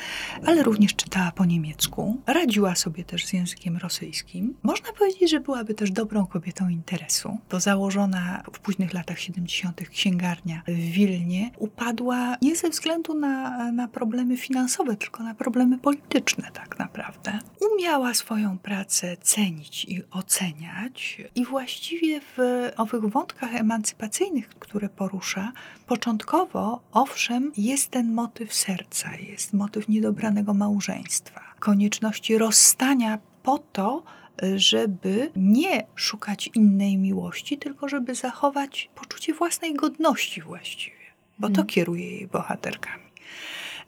ale 0.46 0.64
również 0.64 0.96
czytała 0.96 1.32
po 1.32 1.46
niemiecku. 1.46 2.22
Radziła 2.28 2.76
sobie 2.76 3.04
też 3.04 3.26
z 3.26 3.34
językiem 3.34 3.78
rosyjskim. 3.78 4.56
Można 4.64 4.83
można 4.84 4.98
powiedzieć, 4.98 5.32
że 5.32 5.40
byłaby 5.40 5.74
też 5.74 5.92
dobrą 5.92 6.26
kobietą 6.26 6.70
interesu, 6.70 7.38
bo 7.52 7.60
założona 7.60 8.44
w 8.54 8.60
późnych 8.60 8.94
latach 8.94 9.20
70. 9.20 9.90
księgarnia 9.90 10.62
w 10.68 10.76
Wilnie 10.76 11.52
upadła 11.58 12.38
nie 12.42 12.56
ze 12.56 12.70
względu 12.70 13.14
na, 13.14 13.72
na 13.72 13.88
problemy 13.88 14.38
finansowe, 14.38 14.96
tylko 14.96 15.24
na 15.24 15.36
problemy 15.36 15.78
polityczne 15.78 16.50
tak 16.54 16.80
naprawdę. 16.80 17.40
Umiała 17.74 18.14
swoją 18.14 18.58
pracę 18.58 19.18
cenić 19.18 19.86
i 19.86 20.02
oceniać 20.12 21.22
i 21.36 21.46
właściwie 21.46 22.22
w 22.22 22.38
owych 22.78 23.06
wątkach 23.06 23.56
emancypacyjnych, 23.56 24.50
które 24.50 24.90
porusza, 24.90 25.52
początkowo 25.88 26.84
owszem 26.92 27.52
jest 27.58 27.92
ten 27.92 28.14
motyw 28.14 28.54
serca, 28.54 29.16
jest 29.16 29.54
motyw 29.54 29.88
niedobranego 29.88 30.54
małżeństwa, 30.54 31.42
konieczności 31.60 32.38
rozstania 32.38 33.20
po 33.44 33.58
to, 33.58 34.04
żeby 34.56 35.32
nie 35.36 35.86
szukać 35.96 36.50
innej 36.54 36.98
miłości, 36.98 37.58
tylko 37.58 37.90
żeby 37.90 38.16
zachować 38.16 38.90
poczucie 38.96 39.34
własnej 39.34 39.74
godności 39.74 40.42
właściwie, 40.42 40.96
bo 41.40 41.48
to 41.48 41.56
hmm. 41.56 41.68
kieruje 41.68 42.10
jej 42.12 42.28
bohaterkami. 42.28 43.03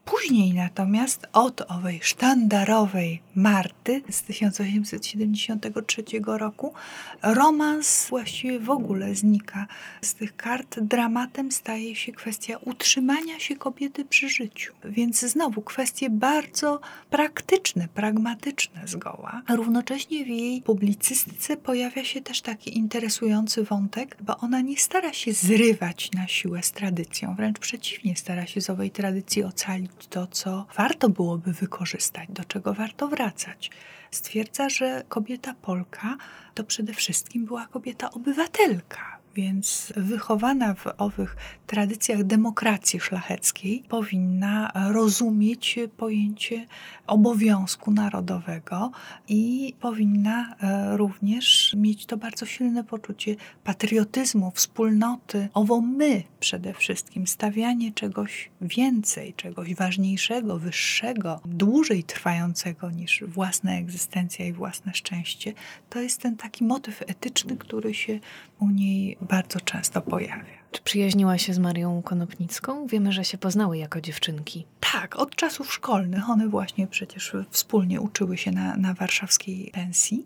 Później 0.06 0.54
natomiast 0.54 1.28
od 1.34 1.62
owej 1.72 2.00
sztandarowej 2.04 3.22
Marty 3.36 4.02
z 4.10 4.22
1873 4.22 6.04
roku 6.26 6.74
romans 7.22 8.08
właściwie 8.10 8.60
w 8.60 8.70
ogóle 8.70 9.16
znika 9.16 9.68
z 10.02 10.14
tych 10.14 10.36
kart. 10.36 10.80
Dramatem 10.80 11.52
staje 11.52 11.96
się 11.96 12.12
kwestia 12.12 12.58
utrzymania 12.58 13.40
się 13.40 13.56
kobiety 13.56 14.06
przy 14.06 14.30
życiu. 14.30 14.74
Więc 14.86 15.20
znowu 15.20 15.62
kwestie 15.62 16.10
bardzo 16.10 16.80
praktyczne, 17.10 17.88
pragmatyczne 17.94 18.82
zgoła. 18.88 19.42
A 19.48 19.56
równocześnie 19.56 20.26
w 20.26 20.28
jej 20.28 20.62
publicystyce 20.62 21.58
pojawia 21.58 22.04
się 22.04 22.22
też 22.22 22.42
taki 22.42 22.78
interesujący 22.78 23.64
wątek, 23.64 24.18
bo 24.22 24.38
ona 24.38 24.62
nie 24.62 24.78
stara 24.78 25.14
się 25.14 25.34
zrywać 25.34 26.12
na 26.12 26.28
siłę 26.28 26.64
z 26.64 26.72
tradycją, 26.72 27.36
wręcz 27.36 27.60
przeciwnie, 27.60 28.16
stara 28.16 28.46
się 28.46 28.62
z 28.62 28.70
owej 28.70 28.92
tradycji 28.92 29.44
ocalić 29.44 29.95
to, 30.10 30.28
co 30.28 30.66
warto 30.78 31.10
byłoby 31.10 31.54
wykorzystać, 31.54 32.30
do 32.30 32.46
czego 32.46 32.74
warto 32.74 33.08
wracać. 33.08 33.72
Stwierdza, 34.12 34.70
że 34.70 35.04
kobieta 35.10 35.54
Polka 35.62 36.18
to 36.54 36.64
przede 36.64 36.94
wszystkim 36.94 37.46
była 37.46 37.68
kobieta 37.68 38.12
obywatelka, 38.12 39.15
więc 39.36 39.94
wychowana 39.96 40.74
w 40.74 40.86
owych 40.98 41.36
tradycjach 41.68 42.24
demokracji 42.24 43.00
szlacheckiej 43.00 43.84
powinna 43.90 44.72
rozumieć 44.92 45.80
pojęcie 45.98 46.66
obowiązku 47.08 47.92
narodowego 47.92 48.92
i 49.28 49.74
powinna 49.80 50.56
e, 50.62 50.98
również 50.98 51.76
mieć 51.78 52.06
to 52.06 52.18
bardzo 52.18 52.46
silne 52.46 52.84
poczucie 52.84 53.36
patriotyzmu, 53.64 54.52
wspólnoty, 54.52 55.50
owo 55.54 55.82
my 55.82 56.24
przede 56.40 56.74
wszystkim, 56.74 57.28
stawianie 57.28 57.92
czegoś 57.92 58.50
więcej, 58.62 59.34
czegoś 59.34 59.76
ważniejszego, 59.76 60.60
wyższego, 60.60 61.42
dłużej 61.46 62.04
trwającego 62.04 62.92
niż 62.92 63.24
własna 63.28 63.78
egzystencja 63.78 64.46
i 64.46 64.54
własne 64.54 64.94
szczęście, 64.94 65.54
to 65.90 66.00
jest 66.00 66.22
ten 66.22 66.38
taki 66.38 66.64
motyw 66.64 67.02
etyczny, 67.02 67.58
który 67.58 67.94
się 67.94 68.20
u 68.60 68.70
niej 68.70 69.18
bardzo 69.26 69.60
często 69.60 70.02
pojawia. 70.02 70.65
Czy 70.76 70.82
przyjaźniła 70.82 71.38
się 71.38 71.54
z 71.54 71.60
Marią 71.60 72.02
Konopnicką? 72.02 72.88
Wiemy, 72.88 73.12
że 73.12 73.26
się 73.26 73.38
poznały 73.38 73.78
jako 73.78 74.02
dziewczynki. 74.02 74.66
Tak, 74.92 75.16
od 75.16 75.36
czasów 75.36 75.74
szkolnych. 75.74 76.30
One 76.30 76.48
właśnie 76.48 76.88
przecież 76.88 77.36
wspólnie 77.50 78.02
uczyły 78.02 78.38
się 78.38 78.52
na, 78.52 78.78
na 78.78 78.94
warszawskiej 78.94 79.72
pensji. 79.74 80.26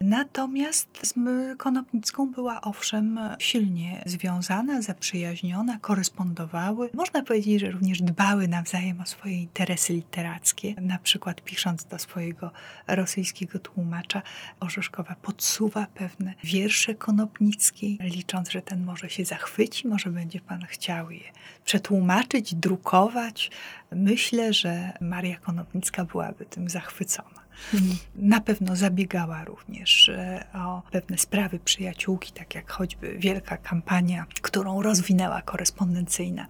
Natomiast 0.00 0.88
z 1.02 1.14
Konopnicką 1.56 2.30
była 2.30 2.60
owszem 2.60 3.20
silnie 3.38 4.02
związana, 4.06 4.82
zaprzyjaźniona, 4.82 5.78
korespondowały. 5.78 6.90
Można 6.94 7.22
powiedzieć, 7.22 7.60
że 7.60 7.70
również 7.70 8.02
dbały 8.02 8.48
nawzajem 8.48 9.00
o 9.00 9.06
swoje 9.06 9.42
interesy 9.42 9.92
literackie. 9.92 10.74
Na 10.80 10.98
przykład 10.98 11.40
pisząc 11.40 11.84
do 11.84 11.98
swojego 11.98 12.50
rosyjskiego 12.86 13.58
tłumacza, 13.58 14.22
Orzeszkowa 14.60 15.14
podsuwa 15.22 15.86
pewne 15.94 16.34
wiersze 16.44 16.94
Konopnickiej, 16.94 17.98
licząc, 18.00 18.50
że 18.50 18.62
ten 18.62 18.84
może 18.84 19.10
się 19.10 19.24
zachwyci, 19.24 19.87
może 19.88 20.10
będzie 20.10 20.40
pan 20.40 20.66
chciał 20.66 21.10
je 21.10 21.20
przetłumaczyć, 21.64 22.54
drukować. 22.54 23.50
Myślę, 23.92 24.52
że 24.52 24.92
Maria 25.00 25.36
Konopnicka 25.36 26.04
byłaby 26.04 26.46
tym 26.46 26.68
zachwycona. 26.68 27.48
Mhm. 27.74 27.96
Na 28.16 28.40
pewno 28.40 28.76
zabiegała 28.76 29.44
również 29.44 30.08
e, 30.08 30.44
o 30.54 30.82
pewne 30.90 31.18
sprawy 31.18 31.58
przyjaciółki, 31.58 32.32
tak 32.32 32.54
jak 32.54 32.70
choćby 32.70 33.18
wielka 33.18 33.56
kampania, 33.56 34.26
którą 34.42 34.82
rozwinęła 34.82 35.42
korespondencyjna 35.42 36.46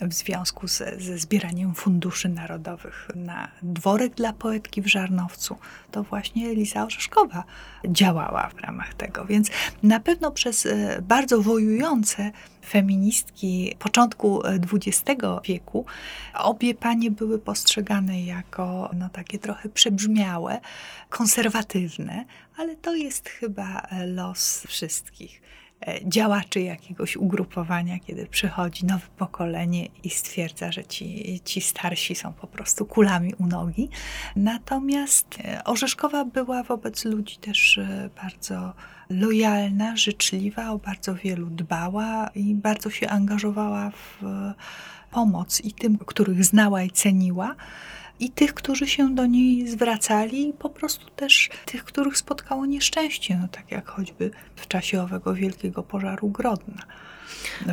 w 0.00 0.12
związku 0.12 0.68
ze, 0.68 1.00
ze 1.00 1.18
zbieraniem 1.18 1.74
funduszy 1.74 2.28
narodowych 2.28 3.08
na 3.14 3.48
dworek 3.62 4.14
dla 4.14 4.32
poetki 4.32 4.82
w 4.82 4.86
Żarnowcu. 4.86 5.56
To 5.90 6.02
właśnie 6.02 6.48
Eliza 6.48 6.84
Orzeszkowa 6.84 7.44
działała 7.88 8.50
w 8.56 8.60
ramach 8.60 8.94
tego. 8.94 9.24
Więc 9.24 9.50
na 9.82 10.00
pewno 10.00 10.30
przez 10.30 10.66
e, 10.66 11.02
bardzo 11.02 11.42
wojujące 11.42 12.30
feministki 12.66 13.76
początku 13.78 14.42
XX 14.44 15.24
e, 15.24 15.40
wieku, 15.44 15.86
obie 16.34 16.74
panie 16.74 17.10
były 17.10 17.38
postrzegane 17.38 18.22
jako 18.22 18.90
no, 18.96 19.08
takie 19.08 19.38
trochę 19.38 19.68
przebrzmiałe, 19.68 20.60
konserwatywne, 21.08 22.24
ale 22.56 22.76
to 22.76 22.94
jest 22.94 23.28
chyba 23.28 23.80
e, 23.80 24.06
los 24.06 24.64
wszystkich 24.68 25.44
działaczy 26.04 26.60
jakiegoś 26.60 27.16
ugrupowania, 27.16 27.98
kiedy 27.98 28.26
przychodzi 28.26 28.86
nowe 28.86 29.06
pokolenie 29.16 29.88
i 30.02 30.10
stwierdza, 30.10 30.72
że 30.72 30.84
ci, 30.84 31.40
ci 31.44 31.60
starsi 31.60 32.14
są 32.14 32.32
po 32.32 32.46
prostu 32.46 32.86
kulami 32.86 33.34
u 33.34 33.46
nogi. 33.46 33.88
Natomiast 34.36 35.38
Orzeszkowa 35.64 36.24
była 36.24 36.62
wobec 36.62 37.04
ludzi 37.04 37.36
też 37.36 37.80
bardzo 38.22 38.72
lojalna, 39.10 39.96
życzliwa, 39.96 40.70
o 40.70 40.78
bardzo 40.78 41.14
wielu 41.14 41.50
dbała 41.50 42.30
i 42.34 42.54
bardzo 42.54 42.90
się 42.90 43.08
angażowała 43.08 43.90
w 43.90 44.22
pomoc 45.10 45.60
i 45.60 45.72
tym, 45.72 45.98
których 45.98 46.44
znała 46.44 46.82
i 46.82 46.90
ceniła 46.90 47.54
i 48.20 48.30
tych, 48.30 48.54
którzy 48.54 48.86
się 48.86 49.14
do 49.14 49.26
niej 49.26 49.68
zwracali, 49.68 50.48
i 50.48 50.52
po 50.52 50.70
prostu 50.70 51.10
też 51.10 51.50
tych, 51.66 51.84
których 51.84 52.18
spotkało 52.18 52.66
nieszczęście, 52.66 53.38
no 53.42 53.48
tak 53.48 53.70
jak 53.70 53.88
choćby 53.88 54.30
w 54.56 54.66
czasie 54.66 55.02
owego 55.02 55.34
wielkiego 55.34 55.82
pożaru 55.82 56.28
Grodna 56.28 56.82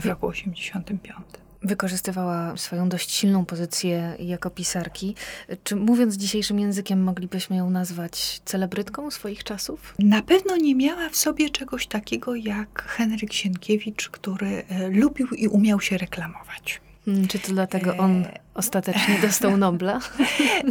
w 0.02 0.06
roku 0.06 0.28
85 0.28 1.16
wykorzystywała 1.64 2.58
swoją 2.58 2.90
dość 2.90 3.12
silną 3.12 3.46
pozycję 3.46 4.16
jako 4.20 4.50
pisarki. 4.50 5.16
Czy 5.64 5.76
mówiąc 5.76 6.16
dzisiejszym 6.16 6.60
językiem, 6.60 7.04
moglibyśmy 7.04 7.56
ją 7.56 7.70
nazwać 7.70 8.42
celebrytką 8.46 9.12
swoich 9.12 9.44
czasów? 9.44 9.96
Na 10.00 10.22
pewno 10.22 10.58
nie 10.58 10.76
miała 10.76 11.10
w 11.10 11.16
sobie 11.16 11.50
czegoś 11.50 11.88
takiego 11.88 12.36
jak 12.36 12.84
Henryk 12.84 13.34
Sienkiewicz, 13.34 14.10
który 14.10 14.64
e, 14.70 14.90
lubił 14.90 15.28
i 15.28 15.48
umiał 15.48 15.82
się 15.82 15.98
reklamować. 15.98 16.82
Hmm, 17.06 17.28
czy 17.28 17.40
to 17.40 17.52
dlatego 17.52 17.98
on 17.98 18.24
e, 18.24 18.40
ostatecznie 18.54 19.20
dostał 19.22 19.58
Nobla? 19.58 20.00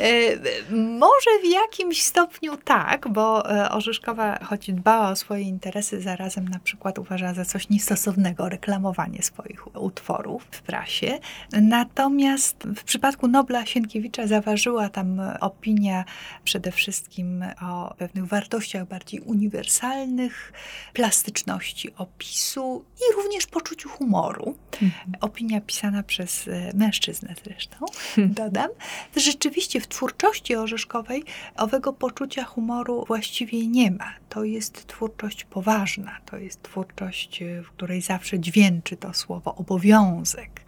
E, 0.00 0.72
może 0.72 1.30
w 1.42 1.46
jakimś 1.52 2.02
stopniu 2.02 2.56
tak, 2.56 3.08
bo 3.08 3.50
e, 3.50 3.70
Orzeszkowa, 3.70 4.38
choć 4.44 4.72
dbała 4.72 5.10
o 5.10 5.16
swoje 5.16 5.42
interesy, 5.42 6.00
zarazem 6.00 6.48
na 6.48 6.58
przykład 6.58 6.98
uważała 6.98 7.34
za 7.34 7.44
coś 7.44 7.68
niestosownego 7.68 8.48
reklamowanie 8.48 9.22
swoich 9.22 9.76
utworów 9.76 10.46
w 10.50 10.62
prasie. 10.62 11.18
Natomiast 11.52 12.56
w 12.76 12.84
przypadku 12.84 13.28
Nobla 13.28 13.66
Sienkiewicza 13.66 14.26
zaważyła 14.26 14.88
tam 14.88 15.20
opinia 15.40 16.04
przede 16.44 16.72
wszystkim 16.72 17.44
o 17.62 17.94
pewnych 17.98 18.26
wartościach 18.26 18.88
bardziej 18.88 19.20
uniwersalnych, 19.20 20.52
plastyczności 20.92 21.94
opisu 21.96 22.84
i 22.96 23.16
również 23.16 23.46
poczuciu 23.46 23.88
humoru. 23.88 24.56
Mhm. 24.82 25.12
Opinia 25.20 25.60
pisana 25.60 26.02
przez 26.02 26.48
e, 26.48 26.72
mężczyznę 26.74 27.34
zresztą 27.44 27.69
zresztą, 27.70 27.86
dodam, 28.44 28.68
rzeczywiście 29.16 29.80
w 29.80 29.88
twórczości 29.88 30.56
orzeszkowej 30.56 31.24
owego 31.56 31.92
poczucia 31.92 32.44
humoru 32.44 33.04
właściwie 33.08 33.66
nie 33.66 33.90
ma. 33.90 34.14
To 34.28 34.44
jest 34.44 34.86
twórczość 34.86 35.44
poważna, 35.44 36.18
to 36.26 36.36
jest 36.36 36.62
twórczość, 36.62 37.40
w 37.64 37.70
której 37.70 38.00
zawsze 38.00 38.40
dźwięczy 38.40 38.96
to 38.96 39.14
słowo 39.14 39.54
obowiązek. 39.54 40.60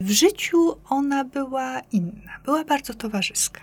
W 0.00 0.10
życiu 0.10 0.76
ona 0.88 1.24
była 1.24 1.80
inna, 1.92 2.40
była 2.44 2.64
bardzo 2.64 2.94
towarzyska. 2.94 3.60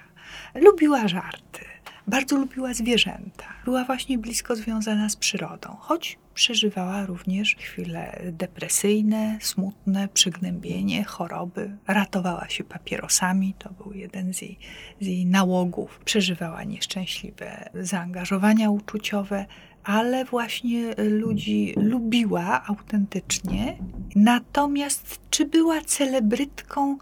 Lubiła 0.55 1.07
żarty, 1.07 1.65
bardzo 2.07 2.37
lubiła 2.37 2.73
zwierzęta. 2.73 3.45
Była 3.65 3.83
właśnie 3.83 4.17
blisko 4.17 4.55
związana 4.55 5.09
z 5.09 5.15
przyrodą, 5.15 5.75
choć 5.79 6.19
przeżywała 6.33 7.05
również 7.05 7.55
chwile 7.55 8.21
depresyjne, 8.31 9.37
smutne, 9.41 10.07
przygnębienie, 10.07 11.03
choroby. 11.03 11.77
Ratowała 11.87 12.49
się 12.49 12.63
papierosami, 12.63 13.53
to 13.59 13.69
był 13.69 13.93
jeden 13.93 14.33
z 14.33 14.41
jej, 14.41 14.59
z 15.01 15.05
jej 15.05 15.25
nałogów. 15.25 15.99
Przeżywała 16.05 16.63
nieszczęśliwe 16.63 17.69
zaangażowania 17.73 18.69
uczuciowe, 18.69 19.45
ale 19.83 20.25
właśnie 20.25 20.93
ludzi 20.97 21.73
lubiła 21.77 22.65
autentycznie. 22.65 23.77
Natomiast 24.15 25.19
czy 25.29 25.45
była 25.45 25.81
celebrytką? 25.81 26.97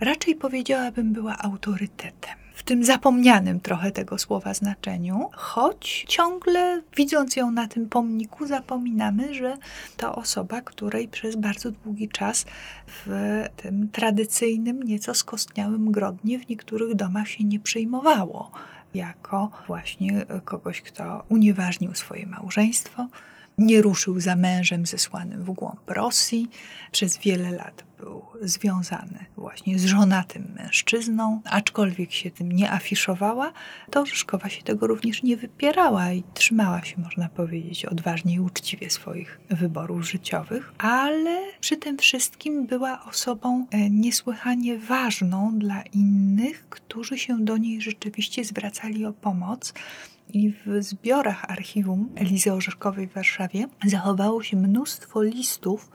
Raczej 0.00 0.34
powiedziałabym, 0.34 1.12
była 1.12 1.38
autorytetem 1.38 2.40
w 2.60 2.62
tym 2.62 2.84
zapomnianym 2.84 3.60
trochę 3.60 3.90
tego 3.90 4.18
słowa 4.18 4.54
znaczeniu, 4.54 5.30
choć 5.32 6.04
ciągle 6.08 6.82
widząc 6.96 7.36
ją 7.36 7.50
na 7.50 7.68
tym 7.68 7.88
pomniku, 7.88 8.46
zapominamy, 8.46 9.34
że 9.34 9.56
to 9.96 10.14
osoba, 10.14 10.60
której 10.60 11.08
przez 11.08 11.36
bardzo 11.36 11.70
długi 11.70 12.08
czas 12.08 12.46
w 12.86 13.42
tym 13.56 13.88
tradycyjnym, 13.88 14.82
nieco 14.82 15.14
skostniałym 15.14 15.92
grodnie 15.92 16.38
w 16.38 16.48
niektórych 16.48 16.94
domach 16.94 17.28
się 17.28 17.44
nie 17.44 17.60
przyjmowało 17.60 18.50
jako 18.94 19.50
właśnie 19.66 20.26
kogoś, 20.44 20.82
kto 20.82 21.24
unieważnił 21.28 21.94
swoje 21.94 22.26
małżeństwo, 22.26 23.06
nie 23.58 23.82
ruszył 23.82 24.20
za 24.20 24.36
mężem 24.36 24.86
zesłanym 24.86 25.44
w 25.44 25.50
głąb 25.50 25.90
Rosji. 25.90 26.50
Przez 26.92 27.18
wiele 27.18 27.50
lat 27.50 27.84
był 28.00 28.22
związany 28.42 29.24
właśnie 29.36 29.78
z 29.78 29.84
żonatym 29.84 30.52
mężczyzną, 30.56 31.40
aczkolwiek 31.44 32.12
się 32.12 32.30
tym 32.30 32.52
nie 32.52 32.72
afiszowała, 32.72 33.52
to 33.90 34.06
Rzeszkowa 34.06 34.48
się 34.48 34.62
tego 34.62 34.86
również 34.86 35.22
nie 35.22 35.36
wypierała 35.36 36.12
i 36.12 36.22
trzymała 36.34 36.84
się, 36.84 37.00
można 37.00 37.28
powiedzieć, 37.28 37.84
odważnie 37.84 38.34
i 38.34 38.40
uczciwie 38.40 38.90
swoich 38.90 39.40
wyborów 39.50 40.10
życiowych, 40.10 40.72
ale 40.78 41.42
przy 41.60 41.76
tym 41.76 41.98
wszystkim 41.98 42.66
była 42.66 43.04
osobą 43.04 43.66
e, 43.70 43.90
niesłychanie 43.90 44.78
ważną 44.78 45.58
dla 45.58 45.82
innych, 45.82 46.68
którzy 46.68 47.18
się 47.18 47.44
do 47.44 47.56
niej 47.56 47.80
rzeczywiście 47.80 48.44
zwracali 48.44 49.06
o 49.06 49.12
pomoc 49.12 49.72
i 50.34 50.52
w 50.66 50.82
zbiorach 50.82 51.44
archiwum 51.50 52.08
Elizy 52.16 52.52
Orzeszkowej 52.52 53.08
w 53.08 53.12
Warszawie 53.12 53.66
zachowało 53.86 54.42
się 54.42 54.56
mnóstwo 54.56 55.22
listów 55.22 55.90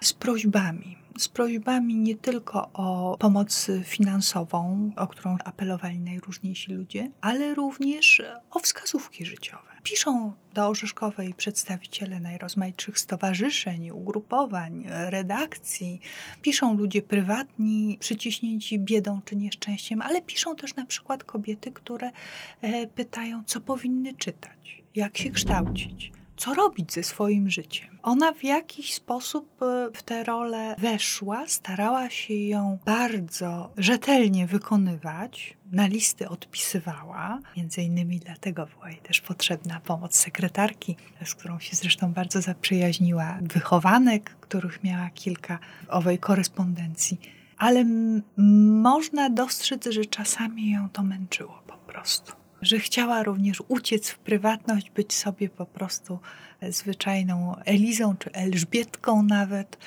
z 0.00 0.12
prośbami 0.12 1.01
z 1.18 1.28
prośbami 1.28 1.96
nie 1.96 2.16
tylko 2.16 2.70
o 2.72 3.16
pomoc 3.18 3.70
finansową, 3.84 4.90
o 4.96 5.06
którą 5.06 5.36
apelowali 5.44 6.00
najróżniejsi 6.00 6.72
ludzie, 6.72 7.10
ale 7.20 7.54
również 7.54 8.22
o 8.50 8.58
wskazówki 8.58 9.26
życiowe. 9.26 9.72
Piszą 9.82 10.32
do 10.54 10.68
Orzeszkowej 10.68 11.34
przedstawiciele 11.34 12.20
najrozmaitszych 12.20 12.98
stowarzyszeń, 12.98 13.90
ugrupowań, 13.90 14.84
redakcji. 14.88 16.00
Piszą 16.42 16.76
ludzie 16.76 17.02
prywatni, 17.02 17.96
przyciśnięci 18.00 18.78
biedą 18.78 19.20
czy 19.24 19.36
nieszczęściem, 19.36 20.02
ale 20.02 20.22
piszą 20.22 20.56
też 20.56 20.76
na 20.76 20.86
przykład 20.86 21.24
kobiety, 21.24 21.72
które 21.72 22.10
e, 22.60 22.86
pytają, 22.86 23.42
co 23.46 23.60
powinny 23.60 24.14
czytać, 24.14 24.82
jak 24.94 25.18
się 25.18 25.30
kształcić 25.30 26.12
co 26.36 26.54
robić 26.54 26.92
ze 26.92 27.02
swoim 27.02 27.50
życiem. 27.50 27.98
Ona 28.02 28.32
w 28.32 28.44
jakiś 28.44 28.94
sposób 28.94 29.62
e, 29.62 29.88
w 29.94 30.02
tę 30.02 30.24
rolę 30.24 30.76
weszła, 30.78 31.46
starała 31.46 32.10
się 32.10 32.34
ją 32.34 32.78
bardzo 32.84 33.72
rzetelnie 33.76 34.46
wykonywać, 34.46 35.56
na 35.72 35.86
listy 35.86 36.28
odpisywała. 36.28 37.38
Między 37.56 37.82
innymi 37.82 38.18
dlatego 38.18 38.66
była 38.66 38.90
jej 38.90 38.98
też 38.98 39.20
potrzebna 39.20 39.80
pomoc 39.80 40.16
sekretarki, 40.16 40.96
z 41.24 41.34
którą 41.34 41.58
się 41.58 41.76
zresztą 41.76 42.12
bardzo 42.12 42.42
zaprzyjaźniła, 42.42 43.38
wychowanek, 43.42 44.36
których 44.40 44.84
miała 44.84 45.10
kilka 45.10 45.58
w 45.86 45.90
owej 45.90 46.18
korespondencji. 46.18 47.20
Ale 47.58 47.84
można 48.82 49.30
dostrzec, 49.30 49.86
że 49.86 50.04
czasami 50.04 50.70
ją 50.70 50.88
to 50.88 51.02
męczyło 51.02 51.62
po 51.66 51.76
prostu 51.76 52.41
że 52.62 52.78
chciała 52.78 53.22
również 53.22 53.62
uciec 53.68 54.08
w 54.08 54.18
prywatność, 54.18 54.90
być 54.90 55.14
sobie 55.14 55.48
po 55.48 55.66
prostu 55.66 56.18
zwyczajną 56.68 57.56
Elizą 57.64 58.16
czy 58.16 58.32
Elżbietką 58.32 59.22
nawet, 59.22 59.78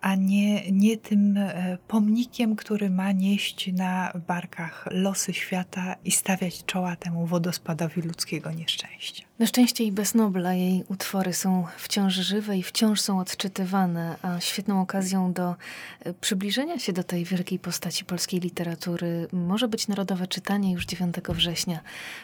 a 0.00 0.14
nie, 0.14 0.72
nie 0.72 0.96
tym 0.96 1.36
e, 1.36 1.78
pomnikiem, 1.88 2.56
który 2.56 2.90
ma 2.90 3.12
nieść 3.12 3.72
na 3.72 4.12
barkach 4.26 4.88
losy 4.90 5.32
świata 5.32 5.96
i 6.04 6.10
stawiać 6.10 6.64
czoła 6.64 6.96
temu 6.96 7.26
wodospadowi 7.26 8.02
ludzkiego 8.02 8.50
nieszczęścia. 8.50 9.24
Na 9.38 9.46
szczęście 9.46 9.84
i 9.84 9.92
bez 9.92 10.14
Nobla 10.14 10.54
jej 10.54 10.84
utwory 10.88 11.32
są 11.32 11.66
wciąż 11.76 12.14
żywe 12.14 12.56
i 12.56 12.62
wciąż 12.62 13.00
są 13.00 13.20
odczytywane, 13.20 14.16
a 14.22 14.40
świetną 14.40 14.80
okazją 14.80 15.32
do 15.32 15.54
e, 16.00 16.14
przybliżenia 16.14 16.78
się 16.78 16.92
do 16.92 17.04
tej 17.04 17.24
wielkiej 17.24 17.58
postaci 17.58 18.04
polskiej 18.04 18.40
literatury 18.40 19.28
może 19.32 19.68
być 19.68 19.88
narodowe 19.88 20.26
czytanie 20.26 20.72
już 20.72 20.86
9 20.86 21.16
września. 21.28 21.80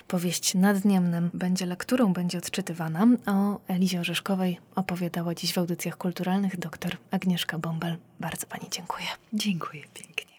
Powieść 0.09 0.55
nad 0.55 0.85
Niemnem 0.85 1.31
będzie 1.35 1.67
lekturą, 1.67 2.13
będzie 2.13 2.39
odczytywana. 2.39 3.07
O 3.27 3.61
Elizie 3.69 4.01
Orzeszkowej 4.01 4.59
opowiadała 4.75 5.35
dziś 5.35 5.53
w 5.53 5.59
audycjach 5.59 5.97
kulturalnych 5.97 6.59
dr 6.59 6.97
Agnieszka 7.11 7.59
Bąbel. 7.59 7.97
Bardzo 8.21 8.47
Pani 8.47 8.67
dziękuję. 8.71 9.07
Dziękuję 9.33 9.83
pięknie. 9.95 10.35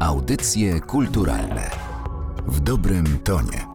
Audycje 0.00 0.80
kulturalne 0.80 1.70
w 2.46 2.60
dobrym 2.60 3.18
tonie. 3.18 3.69